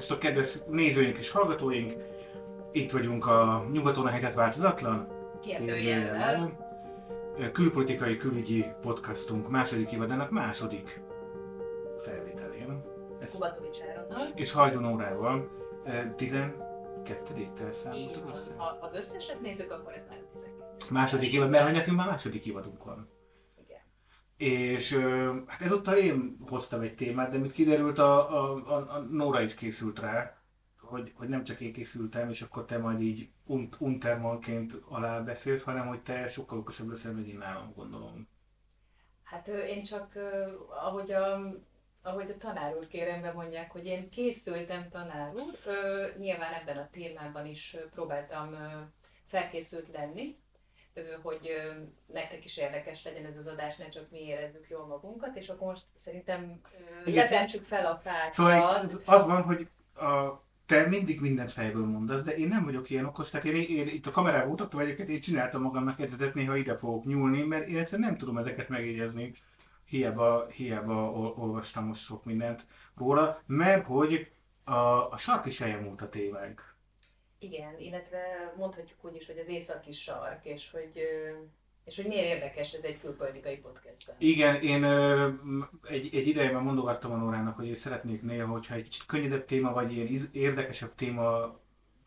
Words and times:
Szervusztok, 0.00 0.18
kedves 0.18 0.58
nézőink 0.66 1.18
és 1.18 1.30
hallgatóink! 1.30 1.94
Itt 2.72 2.90
vagyunk 2.90 3.26
a 3.26 3.64
Nyugaton 3.72 4.06
a 4.06 4.08
helyzet 4.08 4.34
változatlan. 4.34 5.08
Kérdőjellel. 5.42 6.56
Külpolitikai 7.52 8.16
külügyi 8.16 8.64
podcastunk 8.82 9.48
második 9.50 9.92
évadának 9.92 10.30
második 10.30 11.00
felvételén. 11.96 12.82
Ez, 13.20 13.32
Kubatovics 13.32 13.78
Áronnal. 13.82 14.28
és 14.34 14.52
Hajdon 14.52 14.92
órával. 14.92 15.48
12-tel 15.86 17.66
Így 17.66 17.72
számoltuk 17.72 18.22
van. 18.22 18.32
össze. 18.32 18.50
Ha 18.56 18.78
az 18.80 18.94
összeset 18.94 19.40
nézzük, 19.40 19.70
akkor 19.72 19.92
ez 19.92 20.02
már 20.08 20.18
12. 20.32 20.54
Második 20.90 21.32
évad, 21.32 21.50
mert 21.50 21.72
nekünk 21.72 21.96
már 21.96 22.06
második 22.08 22.46
évadunk 22.46 22.84
van. 22.84 23.08
És 24.38 24.96
hát 25.46 25.60
ezúttal 25.60 25.96
én 25.96 26.36
hoztam 26.48 26.80
egy 26.80 26.94
témát, 26.94 27.30
de 27.30 27.38
mit 27.38 27.52
kiderült, 27.52 27.98
a, 27.98 28.30
a, 28.30 28.66
a, 28.66 28.94
a 28.94 28.98
Nóra 28.98 29.40
is 29.40 29.54
készült 29.54 29.98
rá, 29.98 30.36
hogy, 30.80 31.12
hogy 31.14 31.28
nem 31.28 31.44
csak 31.44 31.60
én 31.60 31.72
készültem, 31.72 32.28
és 32.28 32.42
akkor 32.42 32.64
te 32.64 32.78
majd 32.78 33.00
így 33.00 33.28
un, 33.44 33.68
untermanként 33.78 34.72
alá 34.88 35.20
beszélsz, 35.20 35.62
hanem 35.62 35.86
hogy 35.86 36.02
te 36.02 36.28
sokkal 36.28 36.58
okosabb 36.58 36.88
leszel, 36.88 37.12
mint 37.12 37.26
én 37.26 37.38
nálam, 37.38 37.72
gondolom. 37.74 38.28
Hát 39.22 39.48
én 39.48 39.82
csak, 39.82 40.12
ahogy 40.68 41.12
a, 41.12 41.54
ahogy 42.02 42.30
a 42.30 42.36
tanár 42.36 42.76
úr 42.76 42.86
kérembe 42.86 43.32
mondják, 43.32 43.70
hogy 43.70 43.86
én 43.86 44.10
készültem 44.10 44.88
tanár 44.88 45.32
úr, 45.32 45.54
nyilván 46.18 46.52
ebben 46.52 46.76
a 46.76 46.88
témában 46.90 47.46
is 47.46 47.76
próbáltam 47.90 48.56
felkészült 49.26 49.88
lenni, 49.92 50.38
hogy 51.22 51.56
nektek 52.06 52.44
is 52.44 52.56
érdekes 52.56 53.04
legyen 53.04 53.24
ez 53.24 53.36
az 53.36 53.46
adás, 53.46 53.76
ne 53.76 53.88
csak 53.88 54.10
mi 54.10 54.18
érezzük 54.20 54.66
jól 54.68 54.86
magunkat, 54.86 55.36
és 55.36 55.48
akkor 55.48 55.66
most 55.66 55.84
szerintem 55.94 56.60
Igen. 57.04 57.24
lebentsük 57.24 57.64
fel 57.64 57.86
a 57.86 57.96
fákat. 57.96 58.34
Szóval 58.34 58.74
az- 58.74 59.00
az 59.04 59.24
van, 59.26 59.42
hogy 59.42 59.68
a, 59.94 60.42
te 60.66 60.86
mindig 60.86 61.20
mindent 61.20 61.50
fejből 61.50 61.84
mondasz, 61.86 62.24
de 62.24 62.36
én 62.36 62.48
nem 62.48 62.64
vagyok 62.64 62.90
ilyen 62.90 63.04
okos, 63.04 63.30
tehát 63.30 63.46
én, 63.46 63.76
én 63.78 63.86
itt 63.86 64.06
a 64.06 64.10
kamerában 64.10 64.48
mutattam 64.48 64.80
egyébként, 64.80 65.08
én 65.08 65.20
csináltam 65.20 65.62
magamnak 65.62 65.98
jegyzetet, 65.98 66.34
néha 66.34 66.56
ide 66.56 66.76
fogok 66.76 67.04
nyúlni, 67.04 67.42
mert 67.42 67.68
én 67.68 67.76
egyszerűen 67.76 68.08
nem 68.08 68.18
tudom 68.18 68.38
ezeket 68.38 68.68
megjegyezni. 68.68 69.32
Hiába, 69.84 70.46
hiába 70.46 71.10
ol- 71.12 71.36
olvastam 71.38 71.84
most 71.84 72.04
sok 72.04 72.24
mindent 72.24 72.66
róla, 72.96 73.42
mert 73.46 73.86
hogy 73.86 74.30
a, 74.64 75.10
a 75.10 75.16
sark 75.16 75.46
is 75.46 75.60
eljemult 75.60 76.02
a 76.02 76.08
témánk. 76.08 76.67
Igen, 77.38 77.78
illetve 77.78 78.54
mondhatjuk 78.56 79.04
úgy 79.04 79.16
is, 79.16 79.26
hogy 79.26 79.38
az 79.38 79.48
északi 79.48 79.92
sark, 79.92 80.44
és 80.44 80.70
hogy, 80.70 81.02
és 81.84 81.96
hogy 81.96 82.06
miért 82.06 82.26
érdekes 82.26 82.72
ez 82.72 82.82
egy 82.82 83.00
külpolitikai 83.00 83.56
podcastben. 83.56 84.16
Igen, 84.18 84.62
én 84.62 84.84
egy, 85.88 86.14
egy 86.14 86.26
ideje 86.26 86.52
már 86.52 86.62
mondogattam 86.62 87.12
a 87.12 87.16
Nórának, 87.16 87.56
hogy 87.56 87.66
én 87.66 87.74
szeretnék 87.74 88.22
néha, 88.22 88.46
hogyha 88.52 88.74
egy 88.74 88.82
kicsit 88.82 89.06
könnyedebb 89.06 89.44
téma, 89.44 89.72
vagy 89.72 89.92
ilyen 89.92 90.28
érdekesebb 90.32 90.94
téma, 90.94 91.58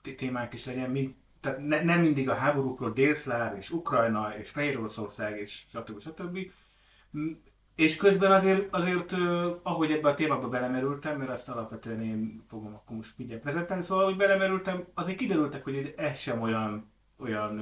té- 0.02 0.18
témák 0.18 0.54
is 0.54 0.66
legyen, 0.66 0.92
mint, 0.92 1.16
tehát 1.40 1.60
ne, 1.60 1.84
nem 1.84 2.02
mindig 2.02 2.30
a 2.30 2.34
háborúkról, 2.34 2.92
Délszláv 2.92 3.58
és 3.58 3.70
Ukrajna 3.70 4.38
és 4.38 4.50
Fehér 4.50 4.78
Oroszország 4.78 5.40
és 5.40 5.64
stb. 5.72 6.02
stb. 6.02 6.38
És 7.76 7.96
közben 7.96 8.32
azért, 8.32 8.74
azért 8.74 9.14
ahogy 9.64 9.92
ebbe 9.92 10.10
a 10.10 10.14
témába 10.14 10.50
belemerültem, 10.50 11.18
mert 11.18 11.30
azt 11.30 11.50
alapvetően 11.50 12.02
én 12.02 12.44
fogom 12.48 12.74
akkor 12.74 12.96
most 12.96 13.18
mindjárt 13.18 13.42
prezentálni, 13.42 13.84
szóval 13.84 14.04
ahogy 14.04 14.18
belemerültem, 14.18 14.88
azért 14.94 15.18
kiderültek, 15.18 15.64
hogy 15.64 15.94
ez 15.98 16.18
sem 16.18 16.42
olyan, 16.42 16.92
olyan 17.18 17.56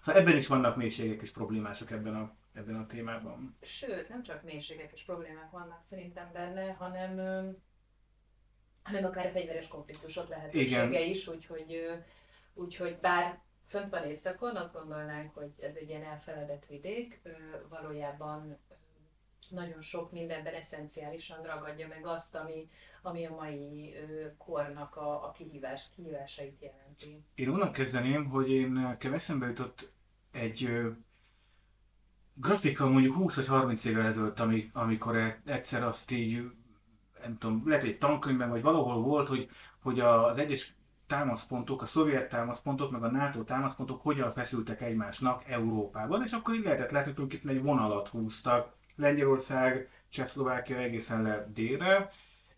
szóval 0.00 0.20
ebben 0.20 0.36
is 0.36 0.46
vannak 0.46 0.76
mélységek 0.76 1.22
és 1.22 1.30
problémások 1.30 1.90
ebben 1.90 2.14
a, 2.14 2.34
ebben 2.52 2.76
a 2.76 2.86
témában. 2.86 3.56
Sőt, 3.62 4.08
nem 4.08 4.22
csak 4.22 4.42
mélységek 4.42 4.92
és 4.92 5.04
problémák 5.04 5.50
vannak 5.50 5.82
szerintem 5.82 6.30
benne, 6.32 6.72
hanem, 6.72 7.16
hanem 8.82 9.04
akár 9.04 9.30
fegyveres 9.30 9.68
konfliktusok 9.68 10.28
lehetősége 10.28 10.86
Igen. 10.86 11.10
is, 11.10 11.28
úgyhogy, 11.28 11.90
úgyhogy 12.54 12.98
bár 13.00 13.40
fönt 13.66 13.90
van 13.90 14.04
északon, 14.04 14.56
azt 14.56 14.72
gondolnánk, 14.72 15.34
hogy 15.34 15.52
ez 15.60 15.74
egy 15.74 15.88
ilyen 15.88 16.04
elfeledett 16.04 16.66
vidék, 16.66 17.20
valójában 17.68 18.58
nagyon 19.50 19.80
sok 19.80 20.12
mindenben 20.12 20.54
eszenciálisan 20.54 21.42
ragadja 21.42 21.88
meg 21.88 22.06
azt, 22.06 22.34
ami, 22.34 22.68
ami 23.02 23.26
a 23.26 23.34
mai 23.34 23.94
kornak 24.38 24.96
a, 24.96 25.24
a 25.24 25.30
kihívás, 25.30 25.90
kihívásait 25.94 26.60
jelenti. 26.60 27.24
Én 27.34 27.48
onnan 27.48 27.72
kezdeném, 27.72 28.24
hogy 28.24 28.50
én 28.50 28.72
nekem 28.72 29.14
eszembe 29.14 29.46
jutott 29.46 29.92
egy 30.30 30.64
ö, 30.64 30.90
grafika 32.34 32.88
mondjuk 32.88 33.14
20 33.14 33.36
vagy 33.36 33.46
30 33.46 33.84
évvel 33.84 34.06
ezelőtt, 34.06 34.40
ami, 34.40 34.70
amikor 34.72 35.16
e- 35.16 35.40
egyszer 35.44 35.82
azt 35.82 36.10
így, 36.10 36.50
nem 37.22 37.38
tudom, 37.38 37.62
lehet 37.68 37.84
egy 37.84 37.98
tankönyvben, 37.98 38.50
vagy 38.50 38.62
valahol 38.62 39.02
volt, 39.02 39.28
hogy, 39.28 39.50
hogy 39.82 40.00
az 40.00 40.38
egyes 40.38 40.74
támaszpontok, 41.06 41.82
a 41.82 41.84
szovjet 41.84 42.28
támaszpontok, 42.28 42.90
meg 42.90 43.02
a 43.02 43.10
NATO 43.10 43.42
támaszpontok 43.42 44.02
hogyan 44.02 44.32
feszültek 44.32 44.80
egymásnak 44.80 45.44
Európában, 45.48 46.22
és 46.22 46.32
akkor 46.32 46.54
így 46.54 46.64
lehetett 46.64 46.90
látni, 46.90 47.04
hogy 47.12 47.14
tulajdonképpen 47.14 47.56
egy 47.56 47.62
vonalat 47.62 48.08
húztak 48.08 48.74
Lengyelország, 48.96 49.88
Csehszlovákia 50.08 50.76
egészen 50.76 51.22
le 51.22 51.50
délre, 51.54 52.10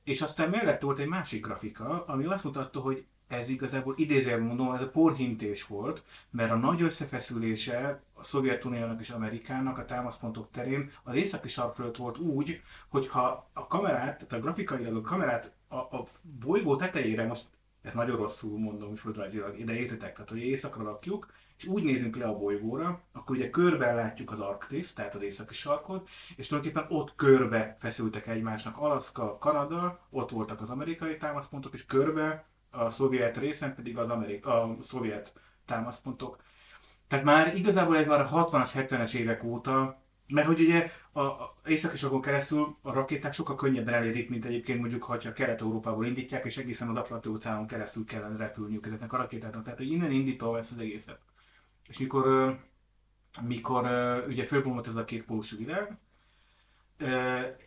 és 0.04 0.22
aztán 0.22 0.50
mellett 0.50 0.80
volt 0.82 0.98
egy 0.98 1.06
másik 1.06 1.44
grafika, 1.44 2.04
ami 2.06 2.24
azt 2.24 2.44
mutatta, 2.44 2.80
hogy 2.80 3.04
ez 3.28 3.48
igazából 3.48 3.94
idézőjelben 3.96 4.46
mondom, 4.46 4.74
ez 4.74 4.80
a 4.80 4.90
porhintés 4.90 5.66
volt, 5.66 6.02
mert 6.30 6.50
a 6.50 6.56
nagy 6.56 6.82
összefeszülése 6.82 8.02
a 8.14 8.22
Szovjetuniónak 8.22 9.00
és 9.00 9.10
Amerikának 9.10 9.78
a 9.78 9.84
támaszpontok 9.84 10.50
terén 10.50 10.90
az 11.02 11.14
északi 11.14 11.48
sark 11.48 11.74
fölött 11.74 11.96
volt 11.96 12.18
úgy, 12.18 12.62
hogyha 12.88 13.48
a 13.52 13.66
kamerát, 13.66 14.16
tehát 14.16 14.32
a 14.32 14.40
grafikailag 14.40 14.96
a 14.96 15.00
kamerát 15.00 15.52
a, 15.68 15.76
a 15.76 16.06
bolygó 16.22 16.76
tetejére, 16.76 17.26
most 17.26 17.46
ez 17.82 17.94
nagyon 17.94 18.16
rosszul 18.16 18.58
mondom, 18.58 18.88
hogy 18.88 18.98
földrajzilag, 18.98 19.58
ide 19.58 19.72
értetek, 19.72 20.12
tehát 20.12 20.28
hogy 20.28 20.42
északra 20.42 20.82
rakjuk, 20.82 21.32
és 21.58 21.66
úgy 21.66 21.82
nézünk 21.82 22.16
le 22.16 22.24
a 22.24 22.36
bolygóra, 22.36 23.02
akkor 23.12 23.36
ugye 23.36 23.50
körben 23.50 23.94
látjuk 23.94 24.30
az 24.30 24.40
Arktisz, 24.40 24.92
tehát 24.92 25.14
az 25.14 25.22
északi 25.22 25.54
sarkot, 25.54 26.08
és 26.36 26.46
tulajdonképpen 26.46 26.96
ott 26.96 27.14
körbe 27.14 27.74
feszültek 27.78 28.26
egymásnak 28.26 28.78
Alaszka, 28.78 29.38
Kanada, 29.38 30.06
ott 30.10 30.30
voltak 30.30 30.60
az 30.60 30.70
amerikai 30.70 31.16
támaszpontok, 31.16 31.74
és 31.74 31.84
körbe 31.84 32.46
a 32.70 32.90
szovjet 32.90 33.36
részen 33.36 33.74
pedig 33.74 33.98
az 33.98 34.10
amerik- 34.10 34.46
a 34.46 34.76
szovjet 34.82 35.32
támaszpontok. 35.64 36.42
Tehát 37.08 37.24
már 37.24 37.56
igazából 37.56 37.96
ez 37.96 38.06
már 38.06 38.20
a 38.20 38.28
60-as, 38.28 38.70
70-es 38.74 39.14
évek 39.14 39.44
óta, 39.44 40.04
mert 40.28 40.46
hogy 40.46 40.60
ugye 40.60 40.90
a, 41.12 41.20
a 41.20 41.56
északi 41.66 41.96
sarkon 41.96 42.20
keresztül 42.20 42.76
a 42.82 42.92
rakéták 42.92 43.32
sokkal 43.32 43.56
könnyebben 43.56 43.94
elérik, 43.94 44.28
mint 44.28 44.44
egyébként 44.44 44.80
mondjuk, 44.80 45.02
ha 45.02 45.18
Kelet-Európából 45.18 46.06
indítják, 46.06 46.44
és 46.44 46.56
egészen 46.56 46.88
az 46.88 46.96
Atlanti 46.96 47.28
óceánon 47.28 47.66
keresztül 47.66 48.04
kellene 48.04 48.36
repülniük 48.36 48.86
ezeknek 48.86 49.12
a 49.12 49.16
rakétáknak. 49.16 49.62
Tehát, 49.64 49.78
hogy 49.78 49.90
innen 49.90 50.10
indítva 50.10 50.58
ezt 50.58 50.72
az 50.72 50.78
egészet. 50.78 51.18
És 51.88 51.98
mikor, 51.98 52.58
mikor 53.40 53.84
ugye 54.28 54.44
fölbomlott 54.44 54.86
ez 54.86 54.96
a 54.96 55.04
két 55.04 55.24
pólusú 55.24 55.56
világ, 55.56 55.98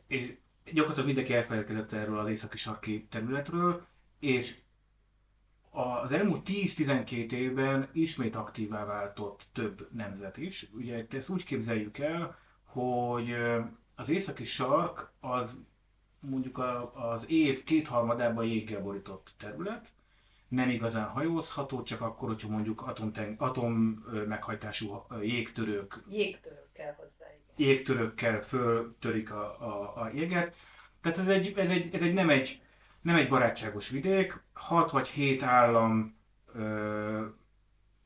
és 0.08 0.34
gyakorlatilag 0.66 1.06
mindenki 1.06 1.34
elfelelkezett 1.34 1.92
erről 1.92 2.20
az 2.20 2.30
északi 2.30 2.58
sarki 2.58 3.08
területről, 3.10 3.86
és 4.20 4.56
az 5.70 6.12
elmúlt 6.12 6.50
10-12 6.50 7.32
évben 7.32 7.90
ismét 7.92 8.36
aktívá 8.36 8.86
váltott 8.86 9.48
több 9.54 9.88
nemzet 9.92 10.38
is. 10.38 10.68
Ugye 10.72 11.06
ezt 11.10 11.30
úgy 11.30 11.44
képzeljük 11.44 11.98
el, 11.98 12.38
hogy 12.64 13.36
az 13.96 14.10
északi 14.10 14.46
sark 14.46 15.12
az 15.20 15.58
mondjuk 16.20 16.62
az 16.94 17.30
év 17.30 17.64
kétharmadában 17.64 18.46
jéggel 18.46 18.82
borított 18.82 19.34
terület, 19.38 19.92
nem 20.50 20.70
igazán 20.70 21.08
hajózható, 21.08 21.84
csak 21.84 22.02
akkor, 22.02 22.28
hogyha 22.28 22.50
mondjuk 22.50 22.82
atom, 22.82 23.12
atom 23.38 24.06
meghajtású 24.28 25.06
jégtörők 25.22 26.04
Jégtörők 26.10 26.72
kell 26.74 26.94
hozzá, 26.98 27.26
igen. 27.26 27.70
jégtörőkkel 27.70 28.42
föltörik 28.42 29.32
a, 29.32 29.44
a, 29.60 30.02
a 30.02 30.10
jéget. 30.14 30.56
Tehát 31.02 31.18
ez 31.18 31.28
egy, 31.28 31.54
ez 31.58 31.70
egy, 31.70 31.94
ez 31.94 32.02
egy, 32.02 32.14
nem, 32.14 32.30
egy 32.30 32.62
nem 33.02 33.16
egy 33.16 33.30
barátságos 33.30 33.90
vidék, 33.90 34.44
6 34.54 34.92
vagy 34.92 35.08
7 35.08 35.44
állam 35.44 36.18
ö, 36.54 37.26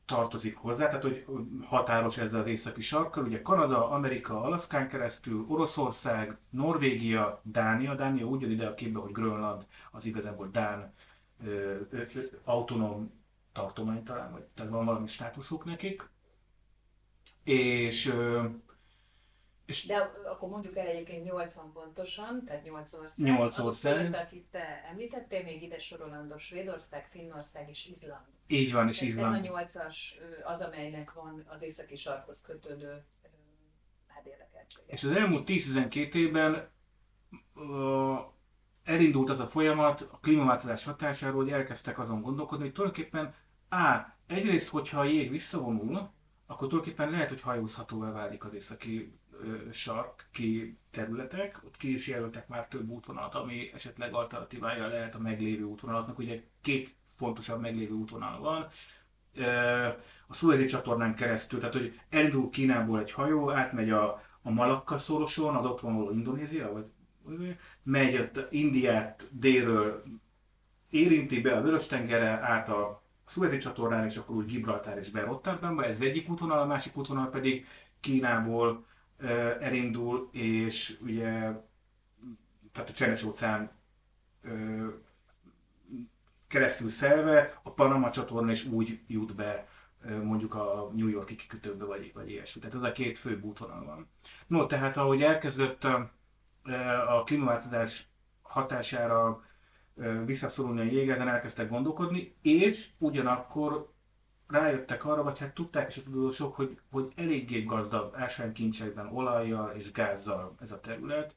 tartozik 0.06 0.56
hozzá, 0.56 0.86
tehát 0.86 1.02
hogy 1.02 1.24
határos 1.62 2.18
ezzel 2.18 2.40
az 2.40 2.46
északi 2.46 2.80
sarkkal, 2.80 3.24
ugye 3.24 3.42
Kanada, 3.42 3.90
Amerika, 3.90 4.42
Alaszkán 4.42 4.88
keresztül, 4.88 5.44
Oroszország, 5.48 6.38
Norvégia, 6.50 7.40
Dánia, 7.42 7.94
Dánia 7.94 8.24
úgy 8.24 8.40
jön 8.40 8.50
ide 8.50 8.66
a 8.66 8.74
képbe, 8.74 8.98
hogy 8.98 9.12
Grönland 9.12 9.66
az 9.90 10.06
igazából 10.06 10.48
Dán 10.52 10.94
ö, 11.46 11.80
ö, 11.90 12.02
autonóm 12.44 13.22
tartomány 13.52 14.02
talán, 14.04 14.32
vagy 14.32 14.42
tehát 14.42 14.70
van 14.72 14.84
valami 14.84 15.06
státuszuk 15.06 15.64
nekik. 15.64 16.08
És 17.44 18.06
ö, 18.06 18.44
és 19.66 19.86
De 19.86 19.96
akkor 20.30 20.48
mondjuk 20.48 20.76
el 20.76 20.86
egyébként 20.86 21.24
80 21.24 21.72
pontosan, 21.72 22.44
tehát 22.44 22.64
8 22.64 22.92
ország. 22.92 23.26
Nyolc 23.26 23.54
Azok 23.54 23.66
ország. 23.66 23.96
között, 23.96 24.14
akit 24.14 24.44
te 24.50 24.84
említettél, 24.90 25.42
még 25.42 25.62
ide 25.62 25.78
sorolandó 25.78 26.38
Svédország, 26.38 27.06
Finnország 27.10 27.68
és 27.68 27.86
Izland. 27.86 28.26
így 28.46 28.72
van, 28.72 28.88
és 28.88 28.98
Tehát 28.98 29.14
Izland. 29.14 29.34
Ez 29.34 29.40
a 29.40 29.42
nyolcas 29.44 30.18
ö, 30.20 30.44
az, 30.44 30.60
amelynek 30.60 31.12
van 31.12 31.44
az 31.48 31.62
északi 31.62 31.96
sarkhoz 31.96 32.40
kötődő 32.42 33.04
hát 34.06 34.26
érdekeltsége. 34.26 34.92
És 34.92 35.04
az 35.04 35.10
elmúlt 35.10 35.48
10-12 35.50 36.14
évben 36.14 36.68
ö, 37.56 38.14
elindult 38.84 39.30
az 39.30 39.40
a 39.40 39.46
folyamat 39.46 40.08
a 40.12 40.18
klímaváltozás 40.18 40.84
hatásáról, 40.84 41.42
hogy 41.42 41.52
elkezdtek 41.52 41.98
azon 41.98 42.22
gondolkodni, 42.22 42.64
hogy 42.64 42.72
tulajdonképpen 42.72 43.34
A. 43.70 44.12
Egyrészt, 44.26 44.68
hogyha 44.68 45.00
a 45.00 45.04
jég 45.04 45.30
visszavonul, 45.30 46.10
akkor 46.46 46.68
tulajdonképpen 46.68 47.10
lehet, 47.10 47.28
hogy 47.28 47.40
hajózhatóvá 47.40 48.12
válik 48.12 48.44
az 48.44 48.54
északi 48.54 49.18
sarki 49.72 50.78
területek, 50.90 51.60
ott 51.64 51.76
ki 51.76 51.94
is 51.94 52.06
jelöltek 52.06 52.48
már 52.48 52.68
több 52.68 52.88
útvonalat, 52.88 53.34
ami 53.34 53.70
esetleg 53.74 54.14
alternatívája 54.14 54.86
lehet 54.86 55.14
a 55.14 55.18
meglévő 55.18 55.62
útvonalaknak. 55.62 56.18
Ugye 56.18 56.42
két 56.60 56.94
fontosabb 57.06 57.60
meglévő 57.60 57.92
útvonal 57.94 58.40
van, 58.40 58.68
a 60.26 60.34
Suezi 60.34 60.66
csatornán 60.66 61.14
keresztül, 61.14 61.58
tehát 61.58 61.74
hogy 61.74 62.00
elindul 62.10 62.50
Kínából 62.50 63.00
egy 63.00 63.12
hajó, 63.12 63.50
átmegy 63.50 63.90
a, 63.90 64.22
a 64.42 64.50
Malakka 64.50 64.98
szoroson, 64.98 65.56
az 65.56 65.64
ott 65.64 65.80
vonuló 65.80 66.10
Indonézia, 66.10 66.72
vagy 66.72 66.84
megy 67.82 68.18
ott 68.18 68.52
Indiát 68.52 69.28
délről, 69.30 70.02
érinti 70.90 71.40
be 71.40 71.56
a 71.56 71.62
Vörös-tengerre, 71.62 72.28
át 72.28 72.68
a 72.68 73.02
Suezi 73.26 73.58
csatornán, 73.58 74.04
és 74.04 74.16
akkor 74.16 74.36
úgy 74.36 74.46
Gibraltár 74.46 74.98
és 74.98 75.10
be 75.10 75.84
ez 75.84 76.00
egyik 76.00 76.28
útvonal, 76.28 76.58
a 76.58 76.66
másik 76.66 76.96
útvonal 76.96 77.30
pedig 77.30 77.66
Kínából 78.00 78.84
elindul, 79.60 80.28
és 80.32 80.98
ugye 81.02 81.30
tehát 82.72 82.88
a 82.88 82.92
Csendes 82.92 83.22
óceán 83.22 83.70
keresztül 86.48 86.88
szelve, 86.88 87.60
a 87.62 87.70
Panama 87.70 88.10
csatorna 88.10 88.52
is 88.52 88.64
úgy 88.64 89.00
jut 89.06 89.34
be 89.34 89.68
mondjuk 90.22 90.54
a 90.54 90.90
New 90.94 91.08
Yorki 91.08 91.36
kikötőbe, 91.36 91.84
vagy, 91.84 92.12
vagy 92.14 92.30
ilyesmi. 92.30 92.60
Tehát 92.60 92.76
ez 92.76 92.82
a 92.82 92.92
két 92.92 93.18
fő 93.18 93.40
útvonal 93.42 93.84
van. 93.84 94.08
No, 94.46 94.66
tehát 94.66 94.96
ahogy 94.96 95.22
elkezdett 95.22 95.86
a 97.08 97.22
klímaváltozás 97.22 98.08
hatására 98.42 99.42
visszaszorulni 100.24 100.80
a 100.80 100.92
jég, 100.92 101.10
ezen 101.10 101.28
elkezdtek 101.28 101.68
gondolkodni, 101.68 102.36
és 102.42 102.88
ugyanakkor 102.98 103.92
rájöttek 104.46 105.04
arra, 105.04 105.22
vagy 105.22 105.38
hát 105.38 105.54
tudták 105.54 105.88
és 105.88 105.96
a 105.96 106.02
tudósok, 106.02 106.54
hogy, 106.54 106.78
hogy 106.90 107.12
eléggé 107.16 107.62
gazdag 107.62 108.14
ásványkincsekben, 108.14 109.06
olajjal 109.06 109.70
és 109.70 109.92
gázzal 109.92 110.54
ez 110.60 110.72
a 110.72 110.80
terület. 110.80 111.34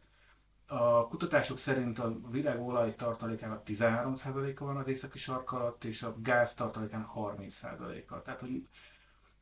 A 0.65 1.07
kutatások 1.07 1.57
szerint 1.57 1.99
a 1.99 2.19
világ 2.29 2.61
olaj 2.61 2.95
tartalékának 2.95 3.61
13%-a 3.65 4.65
van 4.65 4.77
az 4.77 4.87
északi 4.87 5.17
sark 5.17 5.51
alatt, 5.51 5.83
és 5.83 6.03
a 6.03 6.15
gáz 6.21 6.53
tartalékának 6.53 7.11
30%-a. 7.15 8.21
Tehát, 8.21 8.39
hogy, 8.39 8.67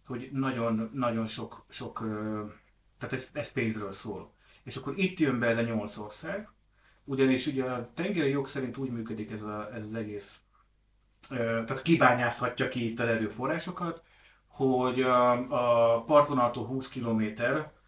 hogy 0.06 0.30
nagyon, 0.32 0.90
nagyon 0.94 1.28
sok, 1.28 1.66
sok 1.70 2.00
tehát 2.98 3.14
ez, 3.14 3.30
ez 3.34 3.52
pénzről 3.52 3.92
szól. 3.92 4.35
És 4.66 4.76
akkor 4.76 4.94
itt 4.98 5.20
jön 5.20 5.40
be 5.40 5.48
ez 5.48 5.58
a 5.58 5.62
nyolc 5.62 5.98
ország, 5.98 6.50
ugyanis 7.04 7.46
ugye 7.46 7.64
a 7.64 7.92
tengeri 7.94 8.30
jog 8.30 8.48
szerint 8.48 8.78
úgy 8.78 8.90
működik 8.90 9.32
ez, 9.32 9.42
a, 9.42 9.70
ez 9.74 9.84
az 9.84 9.94
egész 9.94 10.40
tehát 11.30 11.82
kibányázhatja 11.82 12.68
ki 12.68 12.90
itt 12.90 13.00
az 13.00 13.08
erőforrásokat, 13.08 14.04
hogy 14.48 15.02
a, 15.02 15.32
a 15.96 16.04
partvonaltól 16.04 16.66
20 16.66 16.90
km, 16.90 17.24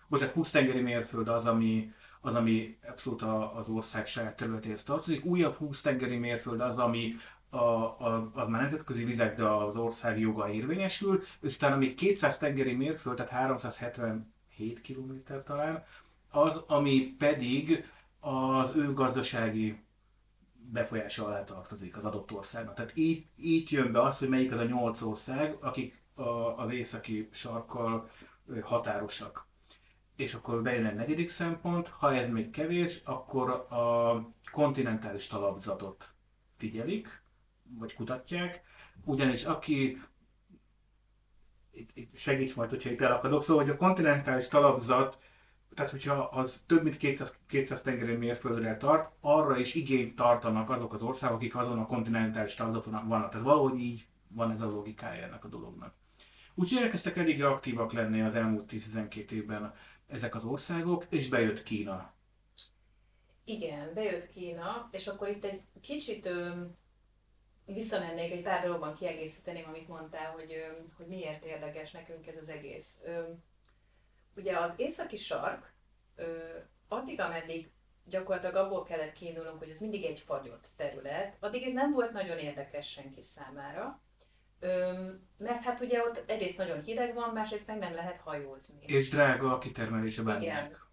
bocsánat, 0.07 0.33
20 0.33 0.51
tengeri 0.51 0.81
mérföld 0.81 1.27
az, 1.27 1.45
ami, 1.45 1.93
az, 2.21 2.35
ami 2.35 2.77
abszolút 2.89 3.21
az 3.55 3.67
ország 3.67 4.07
saját 4.07 4.35
területéhez 4.35 4.83
tartozik. 4.83 5.25
Újabb 5.25 5.55
20 5.55 5.81
tengeri 5.81 6.17
mérföld 6.17 6.61
az, 6.61 6.77
ami 6.77 7.15
a, 7.49 7.57
a, 7.57 8.31
az 8.33 8.47
már 8.47 8.59
nemzetközi 8.59 9.03
vizek, 9.03 9.35
de 9.35 9.43
az 9.43 9.75
ország 9.75 10.19
joga 10.19 10.49
érvényesül, 10.49 11.23
és 11.41 11.55
utána 11.55 11.75
még 11.75 11.95
200 11.95 12.37
tengeri 12.37 12.73
mérföld, 12.73 13.15
tehát 13.15 13.31
377 13.31 14.81
km 14.81 15.33
talán, 15.45 15.83
az, 16.29 16.63
ami 16.67 17.15
pedig 17.17 17.85
az 18.19 18.75
ő 18.75 18.93
gazdasági 18.93 19.85
befolyása 20.53 21.25
alá 21.25 21.43
tartozik 21.43 21.97
az 21.97 22.05
adott 22.05 22.31
országnak. 22.31 22.75
Tehát 22.75 22.91
így, 22.95 23.25
így 23.37 23.71
jön 23.71 23.91
be 23.91 24.01
az, 24.01 24.19
hogy 24.19 24.29
melyik 24.29 24.51
az 24.51 24.59
a 24.59 24.63
nyolc 24.63 25.01
ország, 25.01 25.57
akik 25.59 26.01
a, 26.13 26.29
az 26.63 26.71
északi 26.71 27.29
sarkkal 27.31 28.09
határosak. 28.61 29.47
És 30.15 30.33
akkor 30.33 30.61
bejön 30.61 30.85
egy 30.85 30.95
negyedik 30.95 31.29
szempont, 31.29 31.87
ha 31.87 32.13
ez 32.13 32.29
még 32.29 32.49
kevés, 32.49 33.01
akkor 33.03 33.49
a 33.49 34.21
kontinentális 34.51 35.27
talapzatot 35.27 36.13
figyelik, 36.55 37.21
vagy 37.63 37.93
kutatják, 37.93 38.61
ugyanis 39.03 39.43
aki 39.43 40.01
segíts 42.13 42.55
majd, 42.55 42.69
hogyha 42.69 42.89
itt 42.89 43.01
elakadok, 43.01 43.43
szóval 43.43 43.63
hogy 43.63 43.73
a 43.73 43.77
kontinentális 43.77 44.47
talapzat 44.47 45.17
tehát 45.77 45.91
hogyha 45.91 46.13
az 46.13 46.63
több 46.65 46.83
mint 46.83 46.97
200, 46.97 47.37
200 47.47 47.81
tengeri 47.81 48.15
mérföldre 48.15 48.77
tart, 48.77 49.11
arra 49.21 49.57
is 49.57 49.73
igényt 49.73 50.15
tartanak 50.15 50.69
azok 50.69 50.93
az 50.93 51.01
országok, 51.01 51.35
akik 51.35 51.55
azon 51.55 51.79
a 51.79 51.85
kontinentális 51.85 52.53
tagzaton 52.53 53.07
vannak. 53.07 53.29
Tehát 53.29 53.45
valahogy 53.45 53.79
így 53.79 54.07
van 54.27 54.51
ez 54.51 54.61
a 54.61 54.65
logikája 54.65 55.23
ennek 55.23 55.45
a 55.45 55.47
dolognak. 55.47 55.93
Úgyhogy 56.55 56.83
elkezdtek 56.83 57.17
elég 57.17 57.43
aktívak 57.43 57.93
lenni 57.93 58.21
az 58.21 58.35
elmúlt 58.35 58.71
10-12 58.71 59.31
évben 59.31 59.73
ezek 60.07 60.35
az 60.35 60.43
országok, 60.43 61.05
és 61.09 61.27
bejött 61.27 61.63
Kína. 61.63 62.13
Igen, 63.43 63.93
bejött 63.93 64.29
Kína, 64.29 64.89
és 64.91 65.07
akkor 65.07 65.27
itt 65.27 65.43
egy 65.43 65.61
kicsit 65.81 66.25
ö, 66.25 66.49
visszamennék 67.65 68.31
egy 68.31 68.41
pár 68.41 68.63
dologban 68.63 68.95
kiegészíteném, 68.95 69.67
amit 69.67 69.87
mondtál, 69.87 70.31
hogy, 70.31 70.51
ö, 70.51 70.81
hogy 70.97 71.07
miért 71.07 71.45
érdekes 71.45 71.91
nekünk 71.91 72.27
ez 72.27 72.37
az 72.41 72.49
egész. 72.49 73.01
Ö, 73.05 73.21
ugye 74.37 74.57
az 74.57 74.73
északi 74.77 75.15
sark 75.15 75.73
ö, 76.15 76.37
addig, 76.87 77.19
ameddig 77.19 77.71
gyakorlatilag 78.05 78.55
abból 78.55 78.83
kellett 78.83 79.13
kiindulnunk, 79.13 79.59
hogy 79.59 79.69
ez 79.69 79.79
mindig 79.79 80.03
egy 80.03 80.19
fagyott 80.19 80.67
terület, 80.75 81.37
addig 81.39 81.63
ez 81.63 81.73
nem 81.73 81.91
volt 81.91 82.11
nagyon 82.11 82.37
érdekes 82.37 82.89
senki 82.89 83.21
számára. 83.21 84.01
Ö, 84.59 84.91
mert 85.37 85.63
hát 85.63 85.79
ugye 85.79 86.01
ott 86.01 86.23
egyrészt 86.29 86.57
nagyon 86.57 86.81
hideg 86.81 87.13
van, 87.13 87.33
másrészt 87.33 87.67
meg 87.67 87.77
nem 87.77 87.93
lehet 87.93 88.21
hajózni. 88.21 88.85
És 88.85 89.09
drága 89.09 89.53
a 89.53 89.57
kitermelése 89.57 90.21
bárminek. 90.21 90.85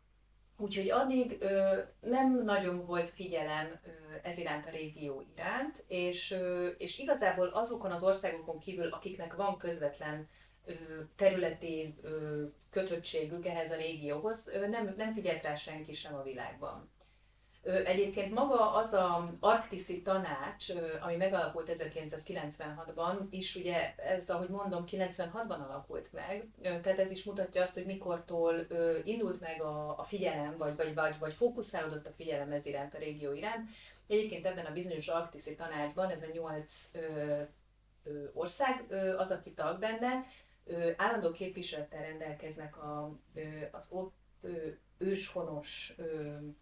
Úgyhogy 0.57 0.91
addig 0.91 1.37
ö, 1.41 1.79
nem 2.01 2.43
nagyon 2.45 2.87
volt 2.87 3.09
figyelem 3.09 3.81
ö, 3.85 3.91
ez 4.23 4.39
iránt 4.39 4.67
a 4.67 4.71
régió 4.71 5.27
iránt, 5.35 5.85
és, 5.87 6.31
ö, 6.31 6.67
és 6.67 6.99
igazából 6.99 7.47
azokon 7.47 7.91
az 7.91 8.03
országokon 8.03 8.59
kívül, 8.59 8.89
akiknek 8.89 9.35
van 9.35 9.57
közvetlen 9.59 10.29
területi 11.17 11.95
kötöttségük 12.71 13.47
ehhez 13.47 13.71
a 13.71 13.77
régióhoz, 13.77 14.53
nem, 14.71 14.95
nem 14.97 15.13
figyelt 15.13 15.43
rá 15.43 15.55
senki 15.55 15.95
sem 15.95 16.15
a 16.15 16.23
világban. 16.23 16.93
Egyébként 17.85 18.35
maga 18.35 18.73
az 18.73 18.93
a 18.93 19.33
arktiszi 19.41 20.03
tanács, 20.03 20.67
ami 21.01 21.17
megalapult 21.17 21.71
1996-ban, 21.73 23.17
is 23.31 23.57
ugye 23.57 23.95
ez, 23.97 24.31
ahogy 24.31 24.49
mondom, 24.49 24.85
96-ban 24.91 25.65
alakult 25.69 26.13
meg, 26.13 26.49
tehát 26.63 26.99
ez 26.99 27.11
is 27.11 27.25
mutatja 27.25 27.63
azt, 27.63 27.75
hogy 27.75 27.87
mikortól 27.87 28.67
indult 29.05 29.41
meg 29.41 29.63
a, 29.63 29.99
a 29.99 30.05
figyelem, 30.05 30.57
vagy, 30.57 30.77
vagy, 30.77 30.95
vagy, 30.95 31.19
vagy 31.19 31.33
fókuszálódott 31.33 32.07
a 32.07 32.13
figyelem 32.17 32.53
ez 32.53 32.67
iránt, 32.67 32.95
a 32.95 32.99
régió 32.99 33.33
iránt. 33.33 33.71
Egyébként 34.07 34.47
ebben 34.47 34.67
a 34.67 34.73
bizonyos 34.73 35.09
arktiszi 35.09 35.55
tanácsban 35.55 36.11
ez 36.11 36.23
a 36.23 36.33
nyolc 36.33 36.91
ország 38.33 38.85
az, 39.19 39.31
aki 39.31 39.53
tag 39.53 39.79
benne, 39.79 40.27
állandó 40.97 41.31
képviselettel 41.31 42.03
rendelkeznek 42.03 42.77
a, 42.77 43.19
az 43.71 43.87
ott 43.91 44.15
őshonos 45.05 45.95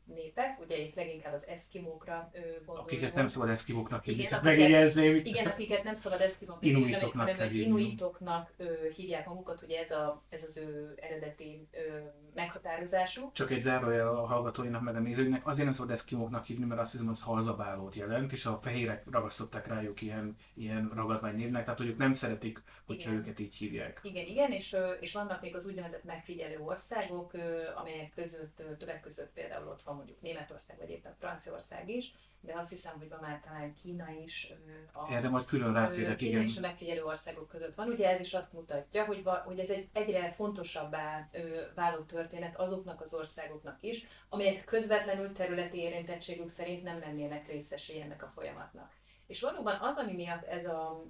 népek, 0.05 0.61
ugye 0.61 0.77
itt 0.79 0.95
leginkább 0.95 1.33
az 1.33 1.47
eszkimókra 1.47 2.31
gondolunk. 2.57 2.89
Akiket 2.89 3.15
nem 3.15 3.27
szabad 3.27 3.49
eszkimóknak 3.49 4.05
hívni, 4.05 4.25
csak 4.25 4.43
megjegyezném. 4.43 5.15
Igen, 5.15 5.47
akiket 5.47 5.85
nem 5.85 5.95
szabad 5.95 6.21
eszkimóknak 6.21 6.63
hívni, 6.63 6.93
hanem 6.93 7.53
inuitoknak 7.53 8.53
hívják 8.97 9.27
magukat, 9.27 9.63
ugye 9.63 9.81
ez, 9.81 9.91
a, 9.91 10.23
ez 10.29 10.45
az 10.45 10.57
ő 10.57 10.95
eredeti 11.01 11.69
ö, 11.73 11.99
meghatározásuk. 12.35 13.33
Csak 13.33 13.51
egy 13.51 13.61
zárójel 13.61 14.09
a 14.09 14.27
hallgatóinak 14.27 14.83
meg 14.83 14.97
a 14.97 15.01
nézőinek, 15.01 15.47
azért 15.47 15.65
nem 15.65 15.73
szabad 15.73 15.93
eszkimóknak 15.93 16.45
hívni, 16.45 16.65
mert 16.65 16.81
azt 16.81 16.91
hiszem, 16.93 17.07
hogy 17.07 17.21
halzabálót 17.21 17.95
jelent, 17.95 18.33
és 18.33 18.47
a 18.47 18.59
fehérek 18.59 19.05
ragasztották 19.11 19.67
rájuk 19.67 20.01
ilyen, 20.03 20.37
ilyen 20.55 20.91
ragadvány 20.95 21.37
névnek, 21.37 21.65
tehát 21.65 21.79
hogy 21.79 21.89
ők 21.89 21.97
nem 21.97 22.13
szeretik, 22.13 22.63
hogyha 22.87 23.11
igen. 23.11 23.23
őket 23.23 23.39
így 23.39 23.55
hívják. 23.55 24.01
Igen, 24.03 24.27
igen, 24.27 24.53
és, 24.53 24.77
és 25.01 25.13
vannak 25.13 25.41
még 25.41 25.57
az 25.57 25.67
úgynevezett 25.67 26.05
megfigyelő 26.05 26.59
országok, 26.59 27.33
amelyek 27.77 28.13
között, 28.33 28.79
többek 28.79 29.01
között 29.01 29.33
például 29.33 29.69
ott 29.69 29.83
van 29.83 29.97
mondjuk 29.97 30.21
Németország, 30.21 30.79
vagy 30.79 30.91
éppen 30.91 31.15
Franciaország 31.19 31.89
is, 31.89 32.15
de 32.41 32.55
azt 32.57 32.71
hiszem, 32.71 32.99
hogy 32.99 33.09
ma 33.09 33.17
már 33.21 33.41
talán 33.41 33.75
Kína 33.75 34.11
is 34.25 34.53
a, 34.93 35.13
Erre 35.13 35.29
majd 35.29 35.45
külön 35.45 35.73
rátérek, 35.73 36.17
Kína 36.17 36.31
igen. 36.31 36.43
és 36.43 36.57
a 36.57 36.61
megfigyelő 36.61 37.05
országok 37.05 37.49
között 37.49 37.75
van. 37.75 37.89
Ugye 37.89 38.09
ez 38.09 38.21
is 38.21 38.35
azt 38.35 38.53
mutatja, 38.53 39.05
hogy, 39.05 39.23
hogy 39.45 39.59
ez 39.59 39.71
egy 39.71 39.89
egyre 39.93 40.31
fontosabbá 40.31 41.29
váló 41.75 42.03
történet 42.03 42.57
azoknak 42.57 43.01
az 43.01 43.15
országoknak 43.15 43.83
is, 43.83 44.07
amelyek 44.29 44.65
közvetlenül 44.65 45.33
területi 45.33 45.79
érintettségük 45.79 46.49
szerint 46.49 46.83
nem 46.83 46.99
lennének 46.99 47.47
részesei 47.47 48.01
ennek 48.01 48.23
a 48.23 48.33
folyamatnak. 48.35 48.93
És 49.27 49.41
valóban 49.41 49.81
az, 49.81 49.97
ami 49.97 50.13
miatt 50.13 50.45
ez, 50.45 50.67
a, 50.67 51.05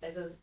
ez 0.00 0.16
az 0.16 0.40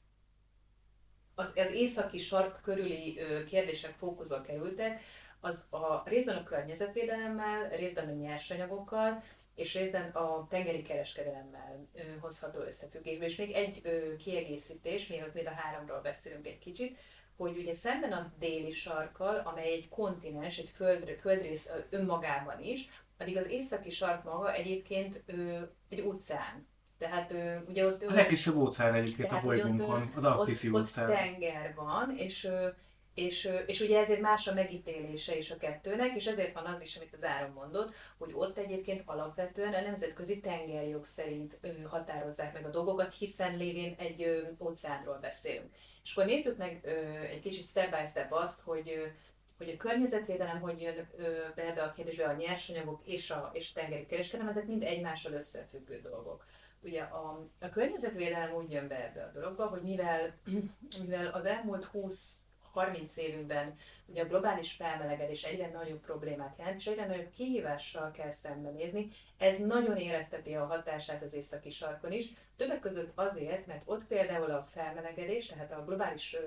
az, 1.35 1.53
az 1.55 1.71
északi 1.71 2.17
sark 2.17 2.61
körüli 2.61 3.19
kérdések 3.47 3.93
fókuszba 3.93 4.41
kerültek, 4.41 5.01
az 5.45 5.65
a 5.69 6.03
részben 6.05 6.35
a 6.35 6.43
környezetvédelemmel, 6.43 7.69
részben 7.69 8.07
a 8.07 8.11
nyersanyagokkal, 8.11 9.23
és 9.55 9.73
részben 9.73 10.09
a 10.09 10.47
tengeri 10.49 10.81
kereskedelemmel 10.81 11.87
ö, 11.95 11.99
hozható 12.19 12.59
összefüggésbe. 12.59 13.25
És 13.25 13.37
még 13.37 13.51
egy 13.51 13.81
ö, 13.83 14.15
kiegészítés, 14.15 15.07
mielőtt 15.07 15.33
még 15.33 15.47
a 15.47 15.53
háromról 15.55 16.01
beszélünk 16.01 16.47
egy 16.47 16.59
kicsit, 16.59 16.97
hogy 17.37 17.57
ugye 17.57 17.73
szemben 17.73 18.11
a 18.11 18.31
déli 18.39 18.71
sarkkal, 18.71 19.41
amely 19.45 19.71
egy 19.71 19.89
kontinens, 19.89 20.57
egy 20.57 20.69
föld, 20.69 21.09
földrész 21.19 21.71
önmagában 21.89 22.63
is, 22.63 22.89
addig 23.17 23.37
az 23.37 23.49
északi 23.49 23.89
sark 23.89 24.23
maga 24.23 24.53
egyébként 24.53 25.23
ö, 25.25 25.59
egy 25.89 26.01
óceán. 26.01 26.67
Tehát 26.97 27.31
ö, 27.31 27.55
ugye 27.67 27.85
ott... 27.85 28.03
A 28.03 28.13
legkisebb 28.13 28.55
óceán 28.55 28.93
egyébként 28.93 29.31
a 29.31 29.39
bolygónkon, 29.43 30.11
az 30.15 30.23
Arktiszi 30.23 30.69
óceán. 30.69 31.09
Ott 31.09 31.15
tenger 31.15 31.73
van, 31.75 32.17
és 32.17 32.43
ö, 32.43 32.67
és, 33.15 33.49
és 33.65 33.81
ugye 33.81 33.99
ezért 33.99 34.21
más 34.21 34.47
a 34.47 34.53
megítélése 34.53 35.37
is 35.37 35.51
a 35.51 35.57
kettőnek, 35.57 36.15
és 36.15 36.25
ezért 36.25 36.53
van 36.53 36.65
az 36.65 36.81
is, 36.81 36.95
amit 36.95 37.13
az 37.13 37.23
Áron 37.23 37.51
mondott, 37.51 37.93
hogy 38.17 38.31
ott 38.33 38.57
egyébként 38.57 39.01
alapvetően 39.05 39.73
a 39.73 39.81
nemzetközi 39.81 40.39
tengerjog 40.39 41.03
szerint 41.03 41.57
határozzák 41.89 42.53
meg 42.53 42.65
a 42.65 42.69
dolgokat, 42.69 43.13
hiszen 43.13 43.57
lévén 43.57 43.95
egy 43.97 44.47
óceánról 44.59 45.17
beszélünk. 45.21 45.73
És 46.03 46.11
akkor 46.11 46.25
nézzük 46.25 46.57
meg 46.57 46.85
egy 47.29 47.41
kicsit 47.41 47.65
step 47.65 47.89
by 47.89 48.05
step 48.05 48.31
azt, 48.31 48.61
hogy 48.61 49.13
hogy 49.57 49.69
a 49.69 49.77
környezetvédelem 49.77 50.59
hogy 50.59 50.81
jön 50.81 51.07
be 51.55 51.67
ebbe 51.67 51.83
a 51.83 51.91
kérdésbe, 51.91 52.25
a 52.25 52.35
nyersanyagok 52.35 53.01
és 53.05 53.31
a, 53.31 53.49
és 53.53 53.71
tengeri 53.71 54.05
kereskedelem, 54.05 54.51
ezek 54.51 54.67
mind 54.67 54.83
egymással 54.83 55.33
összefüggő 55.33 55.99
dolgok. 56.01 56.45
Ugye 56.81 57.01
a, 57.01 57.47
a 57.59 57.69
környezetvédelem 57.69 58.53
úgy 58.53 58.71
jön 58.71 58.87
be 58.87 59.03
ebbe 59.03 59.23
a 59.23 59.31
dologba, 59.39 59.65
hogy 59.65 59.81
mivel, 59.81 60.33
mivel 61.01 61.27
az 61.27 61.45
elmúlt 61.45 61.85
20 61.85 62.44
30 62.75 63.17
évünkben 63.17 63.73
ugye 64.05 64.21
a 64.21 64.27
globális 64.27 64.71
felmelegedés 64.71 65.43
egyre 65.43 65.69
nagyobb 65.69 65.99
problémát 65.99 66.57
jelent, 66.57 66.79
és 66.79 66.87
egyre 66.87 67.05
nagyobb 67.05 67.29
kihívással 67.29 68.11
kell 68.11 68.31
szembenézni. 68.31 69.07
Ez 69.37 69.59
nagyon 69.59 69.97
érezteti 69.97 70.53
a 70.53 70.65
hatását 70.65 71.23
az 71.23 71.33
északi 71.33 71.69
sarkon 71.69 72.11
is, 72.11 72.33
többek 72.57 72.79
között 72.79 73.11
azért, 73.15 73.65
mert 73.65 73.83
ott 73.85 74.05
például 74.05 74.51
a 74.51 74.61
felmelegedés, 74.61 75.47
tehát 75.47 75.71
a 75.71 75.83
globális 75.85 76.37